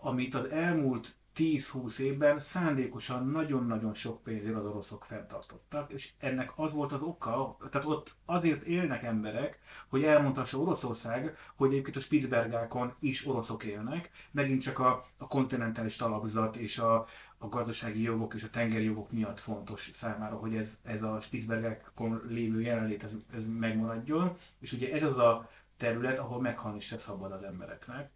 amit 0.00 0.34
az 0.34 0.44
elmúlt 0.44 1.16
10-20 1.36 1.98
évben 1.98 2.38
szándékosan 2.38 3.26
nagyon-nagyon 3.26 3.94
sok 3.94 4.22
pénzért 4.22 4.56
az 4.56 4.64
oroszok 4.64 5.04
fenntartottak, 5.04 5.92
és 5.92 6.10
ennek 6.18 6.52
az 6.56 6.72
volt 6.72 6.92
az 6.92 7.00
oka, 7.00 7.56
tehát 7.70 7.86
ott 7.86 8.14
azért 8.24 8.62
élnek 8.62 9.02
emberek, 9.02 9.58
hogy 9.88 10.04
elmondhassa 10.04 10.58
Oroszország, 10.58 11.36
hogy 11.56 11.70
egyébként 11.70 11.96
a 11.96 12.00
Spitzbergákon 12.00 12.94
is 12.98 13.26
oroszok 13.26 13.64
élnek, 13.64 14.10
megint 14.30 14.62
csak 14.62 14.78
a, 14.78 15.04
a 15.16 15.26
kontinentális 15.26 15.96
talapzat 15.96 16.56
és 16.56 16.78
a, 16.78 17.06
a 17.38 17.48
gazdasági 17.48 18.02
jogok 18.02 18.34
és 18.34 18.42
a 18.42 18.50
tengeri 18.50 18.84
jogok 18.84 19.12
miatt 19.12 19.40
fontos 19.40 19.90
számára, 19.94 20.36
hogy 20.36 20.56
ez, 20.56 20.78
ez 20.82 21.02
a 21.02 21.20
Spitzbergákon 21.20 22.22
lévő 22.28 22.60
jelenlét 22.60 23.02
ez, 23.02 23.16
ez 23.34 23.46
megmaradjon, 23.46 24.32
és 24.58 24.72
ugye 24.72 24.92
ez 24.92 25.02
az 25.02 25.18
a 25.18 25.48
terület, 25.76 26.18
ahol 26.18 26.40
meghalni 26.40 26.80
se 26.80 26.98
szabad 26.98 27.32
az 27.32 27.42
embereknek 27.42 28.10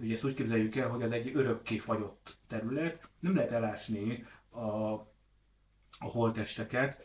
ugye 0.00 0.12
ezt 0.14 0.24
úgy 0.24 0.34
képzeljük 0.34 0.76
el, 0.76 0.88
hogy 0.88 1.02
az 1.02 1.12
egy 1.12 1.30
örökké 1.34 1.78
fagyott 1.78 2.36
terület, 2.48 3.10
nem 3.20 3.34
lehet 3.34 3.52
elásni 3.52 4.26
a, 4.50 4.92
a 5.98 6.08
holtesteket, 6.08 7.02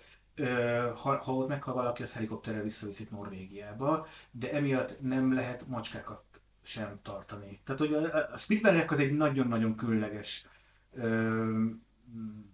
ha, 0.96 1.18
ha 1.24 1.36
ott 1.36 1.48
meghal 1.48 1.74
valaki, 1.74 2.02
az 2.02 2.14
helikopterrel 2.14 2.64
visszaviszik 2.64 3.10
Norvégiába, 3.10 4.08
de 4.32 4.52
emiatt 4.52 5.02
nem 5.02 5.34
lehet 5.34 5.68
macskákat 5.68 6.24
sem 6.62 7.00
tartani. 7.02 7.60
Tehát, 7.64 7.82
hogy 7.82 7.94
a, 7.94 8.32
a 8.34 8.38
Spitzbergek 8.38 8.92
az 8.92 9.00
egy 9.00 9.14
nagyon-nagyon 9.14 9.76
különleges 9.76 10.46
ö, 10.92 11.66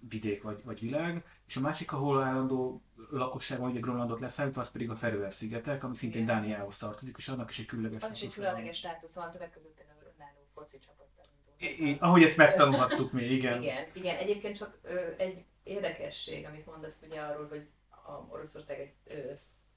vidék 0.09 0.43
vagy, 0.43 0.61
vagy 0.63 0.79
világ, 0.79 1.25
és 1.47 1.55
a 1.55 1.59
másik, 1.59 1.91
ahol 1.91 2.23
állandó 2.23 2.81
lakosság 3.09 3.59
van, 3.59 3.69
ugye 3.69 3.79
Grönlandot 3.79 4.19
leszállítva, 4.19 4.61
az 4.61 4.71
pedig 4.71 4.89
a 4.89 4.95
Feröer-szigetek, 4.95 5.83
ami 5.83 5.95
szintén 5.95 6.25
Dániához 6.25 6.77
tartozik, 6.77 7.15
és 7.17 7.27
annak 7.27 7.49
is 7.49 7.59
egy 7.59 7.65
különleges 7.65 8.03
Az 8.03 8.13
is 8.13 8.21
egy 8.21 8.33
különleges 8.33 8.77
státusz 8.77 9.13
van, 9.13 9.31
többek 9.31 9.51
között 9.51 9.79
foci 10.61 10.79
csapattal 10.79 11.25
indult. 11.77 12.01
Ahogy 12.01 12.23
ezt 12.23 12.37
megtanulhattuk 12.37 13.11
mi, 13.11 13.23
igen. 13.23 13.61
igen, 13.61 13.87
igen. 13.93 14.17
Egyébként 14.17 14.55
csak 14.55 14.79
ö, 14.81 14.99
egy 15.17 15.45
érdekesség, 15.63 16.45
amit 16.45 16.65
mondasz 16.65 17.01
ugye 17.01 17.21
arról, 17.21 17.47
hogy 17.47 17.67
a 17.89 18.11
Oroszország 18.29 18.79
egy 18.79 18.93
ö, 19.03 19.31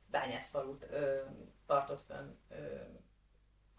bányászfalut 0.06 0.86
ö, 0.90 1.18
tartott 1.66 2.04
fönn 2.06 2.30
ö, 2.48 2.54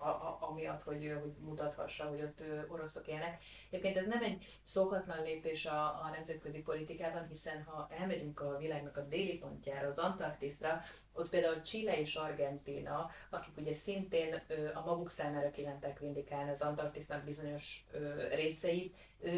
a, 0.05 0.09
a, 0.09 0.37
amiatt, 0.39 0.81
hogy, 0.81 1.17
hogy 1.21 1.33
mutathassa, 1.39 2.03
hogy 2.03 2.21
ott 2.21 2.43
oroszok 2.67 3.07
élnek. 3.07 3.43
Egyébként 3.69 3.97
ez 3.97 4.07
nem 4.07 4.23
egy 4.23 4.59
szokatlan 4.63 5.23
lépés 5.23 5.65
a, 5.65 5.85
a 5.85 6.09
nemzetközi 6.13 6.61
politikában, 6.61 7.27
hiszen 7.27 7.63
ha 7.63 7.87
elmegyünk 7.99 8.39
a 8.39 8.57
világnak 8.57 8.97
a 8.97 9.01
déli 9.01 9.37
pontjára, 9.37 9.87
az 9.87 9.97
Antarktiszra, 9.97 10.81
ott 11.13 11.29
például 11.29 11.61
Chile 11.61 11.99
és 11.99 12.15
Argentina, 12.15 13.09
akik 13.29 13.57
ugye 13.57 13.73
szintén 13.73 14.41
a 14.73 14.85
maguk 14.85 15.09
számára 15.09 15.51
kívánták 15.51 15.99
vindikálni 15.99 16.49
az 16.49 16.61
Antarktisznak 16.61 17.23
bizonyos 17.23 17.85
részeit, 18.31 18.95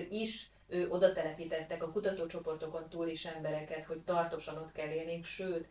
is 0.09 0.51
ö, 0.67 0.87
oda 0.87 1.13
telepítettek 1.13 1.83
a 1.83 1.91
kutatócsoportokon 1.91 2.89
túl 2.89 3.07
is 3.07 3.25
embereket, 3.25 3.85
hogy 3.85 3.99
tartósan 4.01 4.57
ott 4.57 4.71
kell 4.71 4.89
élni, 4.89 5.23
sőt, 5.23 5.67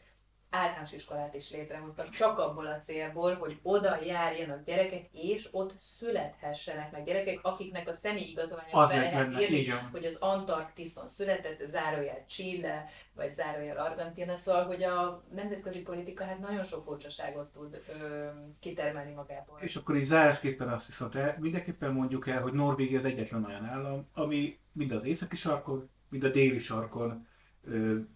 általános 0.56 0.92
iskolát 0.92 1.34
is 1.34 1.50
létrehoztak, 1.50 2.08
csak 2.08 2.38
abból 2.38 2.66
a 2.66 2.78
célból, 2.78 3.34
hogy 3.34 3.58
oda 3.62 3.98
járjanak 4.04 4.64
gyerekek, 4.64 5.08
és 5.12 5.48
ott 5.52 5.78
születhessenek 5.78 6.92
meg 6.92 7.04
gyerekek, 7.04 7.38
akiknek 7.42 7.88
a 7.88 7.92
személyi 7.92 8.30
igazolványában 8.30 8.88
be 8.88 8.96
lehet 8.96 9.40
írni, 9.40 9.66
hogy 9.92 10.04
az 10.04 10.16
Antarktiszon 10.20 11.08
született, 11.08 11.64
zárójel 11.64 12.24
Chile, 12.26 12.84
vagy 13.14 13.32
zárójel 13.32 13.78
Argentina, 13.78 14.36
szóval, 14.36 14.64
hogy 14.64 14.82
a 14.82 15.24
nemzetközi 15.34 15.82
politika 15.82 16.24
hát 16.24 16.38
nagyon 16.38 16.64
sok 16.64 16.84
furcsaságot 16.84 17.52
tud 17.52 17.82
ö, 18.00 18.26
kitermelni 18.60 19.12
magából. 19.12 19.58
És 19.60 19.76
akkor 19.76 19.96
így 19.96 20.04
zárásképpen 20.04 20.68
azt 20.68 20.86
viszont 20.86 21.14
el, 21.14 21.36
mindenképpen 21.40 21.92
mondjuk 21.92 22.26
el, 22.26 22.40
hogy 22.40 22.52
Norvégia 22.52 22.98
az 22.98 23.04
egyetlen 23.04 23.44
olyan 23.44 23.64
állam, 23.64 24.08
ami 24.14 24.58
mind 24.72 24.90
az 24.92 25.04
északi 25.04 25.36
sarkon, 25.36 25.90
mind 26.08 26.24
a 26.24 26.28
déli 26.28 26.58
sarkon 26.58 27.26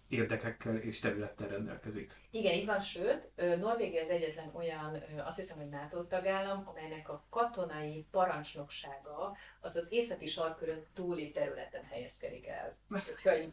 érdekekkel 0.07 0.75
és 0.75 0.99
területtel 0.99 1.47
rendelkezik. 1.47 2.11
Igen, 2.31 2.53
így 2.53 2.65
van, 2.65 2.79
sőt, 2.79 3.29
Norvégia 3.59 4.01
az 4.01 4.09
egyetlen 4.09 4.51
olyan, 4.53 5.03
azt 5.25 5.37
hiszem, 5.37 5.57
hogy 5.57 5.69
NATO 5.69 6.03
tagállam, 6.03 6.63
amelynek 6.65 7.09
a 7.09 7.25
katonai 7.29 8.05
parancsnoksága 8.11 9.37
az 9.59 9.75
az 9.75 9.87
északi 9.89 10.27
sarkörön 10.27 10.83
túli 10.93 11.31
területen 11.31 11.83
helyezkedik 11.83 12.47
el. 12.47 12.77
Úgyhogy 12.89 13.51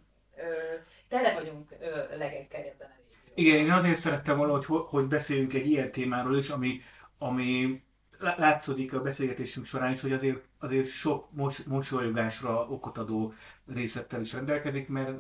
tele 1.09 1.35
vagyunk 1.35 1.75
legekkel 2.17 2.63
ebben 2.63 2.89
a 2.89 2.99
Igen, 3.35 3.57
én 3.57 3.71
azért 3.71 3.99
szerettem 3.99 4.37
volna, 4.37 4.53
hogy, 4.53 4.65
hogy 4.89 5.07
beszéljünk 5.07 5.55
egy 5.55 5.67
ilyen 5.67 5.91
témáról 5.91 6.37
is, 6.37 6.49
ami, 6.49 6.81
ami 7.19 7.83
látszódik 8.19 8.95
a 8.95 9.03
beszélgetésünk 9.03 9.67
során 9.67 9.93
is, 9.93 10.01
hogy 10.01 10.13
azért, 10.13 10.45
azért 10.59 10.87
sok 10.87 11.31
mos, 11.31 11.63
mosolyogásra 11.63 12.69
okot 12.69 12.99
adó 12.99 13.33
részlettel 13.67 14.21
is 14.21 14.33
rendelkezik, 14.33 14.89
mert 14.89 15.19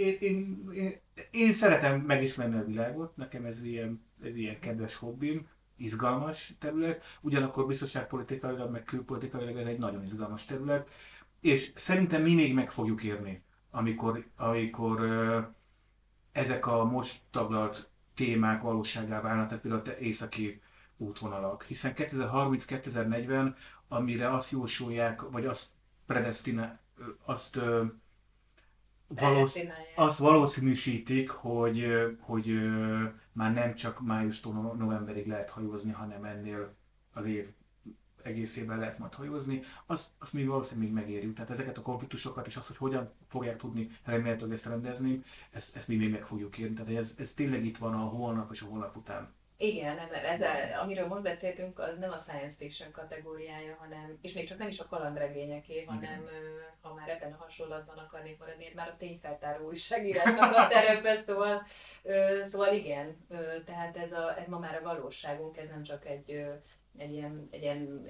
én, 0.00 0.16
én, 0.20 0.70
én, 0.72 1.00
én 1.30 1.52
szeretem 1.52 2.00
megismerni 2.00 2.56
a 2.56 2.64
világot, 2.64 3.16
nekem 3.16 3.44
ez 3.44 3.62
ilyen, 3.62 4.04
ez 4.22 4.36
ilyen 4.36 4.58
kedves 4.58 4.94
hobbim, 4.94 5.48
izgalmas 5.76 6.54
terület, 6.58 7.04
ugyanakkor 7.20 7.66
biztonságpolitikailag, 7.66 8.70
meg 8.70 8.84
külpolitikailag 8.84 9.56
ez 9.56 9.66
egy 9.66 9.78
nagyon 9.78 10.02
izgalmas 10.02 10.44
terület, 10.44 10.88
és 11.40 11.72
szerintem 11.74 12.22
mi 12.22 12.34
még 12.34 12.54
meg 12.54 12.70
fogjuk 12.70 13.02
érni, 13.02 13.42
amikor, 13.70 14.26
amikor 14.36 15.00
ezek 16.32 16.66
a 16.66 16.84
most 16.84 17.20
taglalt 17.30 17.88
témák 18.14 18.62
valóságá 18.62 19.20
válnak, 19.20 19.48
tehát 19.48 19.62
például 19.62 19.82
a 19.86 20.00
északi 20.00 20.62
útvonalak. 20.96 21.62
Hiszen 21.62 21.92
2030-2040, 21.96 23.54
amire 23.88 24.34
azt 24.34 24.50
jósolják, 24.50 25.22
vagy 25.22 25.46
azt 25.46 25.68
predestinál, 26.06 26.80
azt 27.24 27.60
valósz, 29.18 29.58
azt 29.94 30.18
valószínűsítik, 30.18 31.30
hogy, 31.30 31.86
hogy 32.20 32.60
már 33.32 33.52
nem 33.52 33.74
csak 33.74 34.00
májustól 34.00 34.74
novemberig 34.78 35.26
lehet 35.26 35.50
hajózni, 35.50 35.92
hanem 35.92 36.24
ennél 36.24 36.74
az 37.12 37.24
év 37.24 37.48
egészében 38.22 38.78
lehet 38.78 38.98
majd 38.98 39.14
hajózni, 39.14 39.62
azt, 39.86 40.08
azt 40.18 40.32
még 40.32 40.46
valószínűleg 40.46 40.92
még 40.92 41.02
megérjük. 41.02 41.34
Tehát 41.34 41.50
ezeket 41.50 41.78
a 41.78 41.82
konfliktusokat 41.82 42.46
és 42.46 42.56
azt, 42.56 42.66
hogy 42.66 42.76
hogyan 42.76 43.12
fogják 43.28 43.56
tudni 43.56 43.90
remélhetőleg 44.04 44.54
ezt 44.54 44.66
rendezni, 44.66 45.22
ezt, 45.50 45.76
ezt 45.76 45.88
mi 45.88 45.96
még 45.96 46.10
meg 46.10 46.26
fogjuk 46.26 46.58
érni. 46.58 46.74
Tehát 46.74 46.96
ez, 46.96 47.14
ez 47.18 47.32
tényleg 47.32 47.64
itt 47.64 47.78
van 47.78 47.94
a 47.94 47.98
holnap 47.98 48.52
és 48.52 48.62
a 48.62 48.66
holnap 48.66 48.96
után. 48.96 49.32
Igen, 49.62 49.94
nem, 49.94 50.08
nem, 50.10 50.24
ez 50.24 50.40
a, 50.40 50.80
amiről 50.82 51.06
most 51.06 51.22
beszéltünk, 51.22 51.78
az 51.78 51.98
nem 51.98 52.10
a 52.10 52.16
science 52.16 52.56
fiction 52.56 52.90
kategóriája, 52.90 53.76
hanem, 53.78 54.18
és 54.22 54.32
még 54.32 54.48
csak 54.48 54.58
nem 54.58 54.68
is 54.68 54.80
a 54.80 54.86
kalandregényeké, 54.86 55.84
hanem 55.84 56.20
Igen. 56.22 56.28
ha 56.80 56.94
már 56.94 57.08
ebben 57.08 57.32
a 57.32 57.42
hasonlatban 57.42 57.98
akarnék 57.98 58.38
maradni, 58.38 58.72
már 58.74 58.88
a 58.88 58.96
tényfeltáró 58.96 59.66
újságírásnak 59.66 60.54
a 60.56 60.66
terepe, 60.68 61.16
szóval, 61.16 61.66
szóval 62.44 62.74
igen, 62.74 63.26
tehát 63.64 63.96
ez, 63.96 64.12
a, 64.12 64.38
ez 64.38 64.46
ma 64.46 64.58
már 64.58 64.74
a 64.74 64.82
valóságunk, 64.82 65.56
ez 65.56 65.68
nem 65.68 65.82
csak 65.82 66.06
egy 66.06 66.44
egy 66.98 67.12
ilyen, 67.12 67.48
egy 67.50 67.62
ilyen 67.62 68.08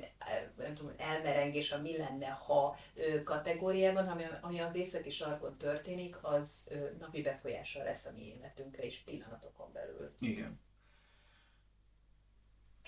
nem 0.56 0.74
tudom, 0.74 0.92
elmerengés 0.96 1.72
a 1.72 1.80
mi 1.80 1.96
lenne, 1.96 2.26
ha 2.26 2.76
kategóriában, 3.24 4.08
ami, 4.08 4.24
ami 4.40 4.60
az 4.60 4.74
északi 4.74 5.10
sarkon 5.10 5.56
történik, 5.56 6.16
az 6.22 6.70
napi 6.98 7.22
befolyással 7.22 7.84
lesz 7.84 8.06
a 8.06 8.12
mi 8.12 8.34
életünkre 8.38 8.84
is 8.84 8.98
pillanatokon 8.98 9.72
belül. 9.72 10.12
Igen. 10.20 10.60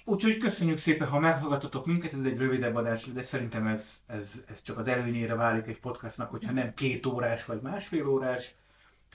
Úgyhogy 0.05 0.37
köszönjük 0.37 0.79
szépen, 0.79 1.09
ha 1.09 1.19
meghallgatotok 1.19 1.87
minket, 1.87 2.13
ez 2.13 2.25
egy 2.25 2.39
rövidebb 2.39 2.75
adás, 2.75 3.05
de 3.05 3.23
szerintem 3.23 3.67
ez, 3.67 4.03
ez, 4.07 4.45
ez 4.49 4.63
csak 4.63 4.79
az 4.79 4.89
előnyére 4.89 5.35
válik 5.35 5.67
egy 5.67 5.81
podcastnak, 5.81 6.31
hogyha 6.31 6.53
nem 6.53 6.75
két 6.75 7.07
órás 7.07 7.45
vagy 7.45 7.61
másfél 7.61 8.07
órás. 8.09 8.55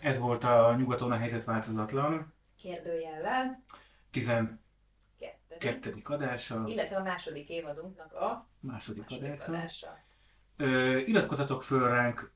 Ez 0.01 0.19
volt 0.19 0.43
a 0.43 0.75
nyugaton 0.77 1.11
a 1.11 1.17
helyzet 1.17 1.43
változatlan. 1.43 2.33
Kérdőjellel. 2.61 3.63
Tizen 4.11 4.65
kettedik 5.59 6.09
adása. 6.09 6.63
Illetve 6.67 6.95
a 6.95 7.03
második 7.03 7.49
évadunknak 7.49 8.13
a 8.13 8.47
második, 8.59 9.01
második 9.09 9.31
adása. 9.31 9.51
adása. 9.51 9.97
Ö, 10.57 10.97
iratkozzatok 10.97 11.63
föl 11.63 11.89
ránk 11.89 12.31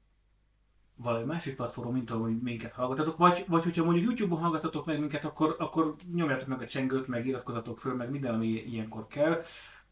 valami 1.01 1.25
másik 1.25 1.55
platformon, 1.55 1.93
mint 1.93 2.11
ahol 2.11 2.29
minket 2.29 2.71
hallgatatok, 2.71 3.17
vagy, 3.17 3.45
vagy 3.47 3.63
hogyha 3.63 3.83
mondjuk 3.83 4.05
YouTube-on 4.05 4.41
hallgatatok 4.41 4.85
meg 4.85 4.99
minket, 4.99 5.25
akkor, 5.25 5.55
akkor 5.59 5.95
nyomjátok 6.13 6.47
meg 6.47 6.61
a 6.61 6.65
csengőt, 6.65 7.07
meg 7.07 7.27
iratkozatok 7.27 7.77
föl, 7.77 7.95
meg 7.95 8.09
minden, 8.09 8.33
ami 8.33 8.47
ilyenkor 8.47 9.07
kell, 9.07 9.43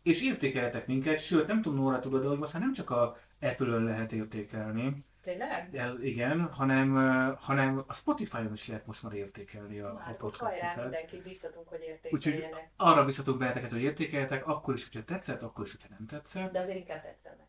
és 0.03 0.22
értékeljetek 0.22 0.88
minket, 0.88 1.20
sőt, 1.20 1.47
nem 1.47 1.62
tudom, 1.62 1.80
Nóra 1.80 1.99
tudod, 1.99 2.22
de 2.22 2.28
hogy 2.28 2.38
most 2.38 2.53
már 2.53 2.62
nem 2.62 2.74
csak 2.74 2.89
a 2.89 3.18
Apple-ön 3.41 3.84
lehet 3.84 4.12
értékelni, 4.12 5.07
Tényleg? 5.24 5.70
De, 5.72 5.93
igen, 6.01 6.51
hanem, 6.51 6.95
hanem 7.41 7.84
a 7.88 7.93
Spotify-on 7.93 8.53
is 8.53 8.68
lehet 8.68 8.86
most 8.86 9.03
már 9.03 9.14
értékelni 9.14 9.80
a, 9.80 9.88
a 9.88 10.14
podcastokat. 10.18 10.60
Hajrá, 10.60 10.82
mindenkit 10.82 11.24
biztatunk, 11.24 11.68
hogy 11.68 11.80
értékeljenek. 11.82 12.14
Úgyhogy 12.14 12.68
arra 12.76 13.05
biztatunk 13.05 13.38
benneteket, 13.38 13.72
hogy 13.72 13.82
értékeljetek, 13.82 14.47
akkor 14.47 14.74
is, 14.74 14.84
hogyha 14.84 15.05
tetszett, 15.05 15.41
akkor 15.41 15.66
is, 15.66 15.72
hogyha 15.72 15.88
nem 15.97 16.07
tetszett. 16.07 16.51
De 16.51 16.60
azért 16.60 16.78
inkább 16.78 17.01
tetszett. 17.01 17.49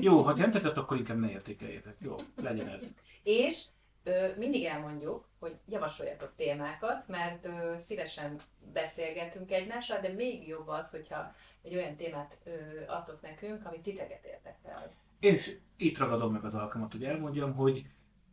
Jó, 0.00 0.22
ha 0.22 0.34
nem 0.34 0.50
tetszett, 0.50 0.76
akkor 0.76 0.96
inkább 0.96 1.18
ne 1.18 1.30
értékeljetek. 1.30 1.96
Jó, 1.98 2.16
legyen 2.36 2.68
ez. 2.68 2.94
És 3.22 3.64
ö, 4.04 4.28
mindig 4.36 4.64
elmondjuk, 4.64 5.28
hogy 5.38 5.56
javasoljatok 5.68 6.32
témákat, 6.36 7.08
mert 7.08 7.44
ö, 7.44 7.74
szívesen 7.78 8.40
beszélgetünk 8.72 9.52
egymással, 9.52 10.00
de 10.00 10.08
még 10.08 10.48
jobb 10.48 10.68
az, 10.68 10.90
hogyha 10.90 11.34
egy 11.62 11.74
olyan 11.74 11.96
témát 11.96 12.36
ö, 12.44 12.50
adtok 12.86 13.20
nekünk, 13.22 13.66
amit 13.66 13.82
titeket 13.82 14.24
érdekel. 14.24 14.92
És 15.20 15.56
itt 15.76 15.98
ragadom 15.98 16.32
meg 16.32 16.44
az 16.44 16.54
alkalmat, 16.54 16.92
hogy 16.92 17.04
elmondjam, 17.04 17.54
hogy 17.54 17.86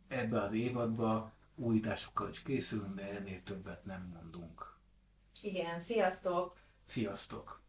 ebbe 0.08 0.40
az 0.42 0.52
évadba 0.52 1.32
újításokkal 1.54 2.28
is 2.28 2.42
készülünk, 2.42 2.94
de 2.94 3.02
ennél 3.02 3.42
többet 3.42 3.84
nem 3.84 4.10
mondunk. 4.14 4.76
Igen, 5.42 5.80
sziasztok! 5.80 6.56
Sziasztok! 6.84 7.60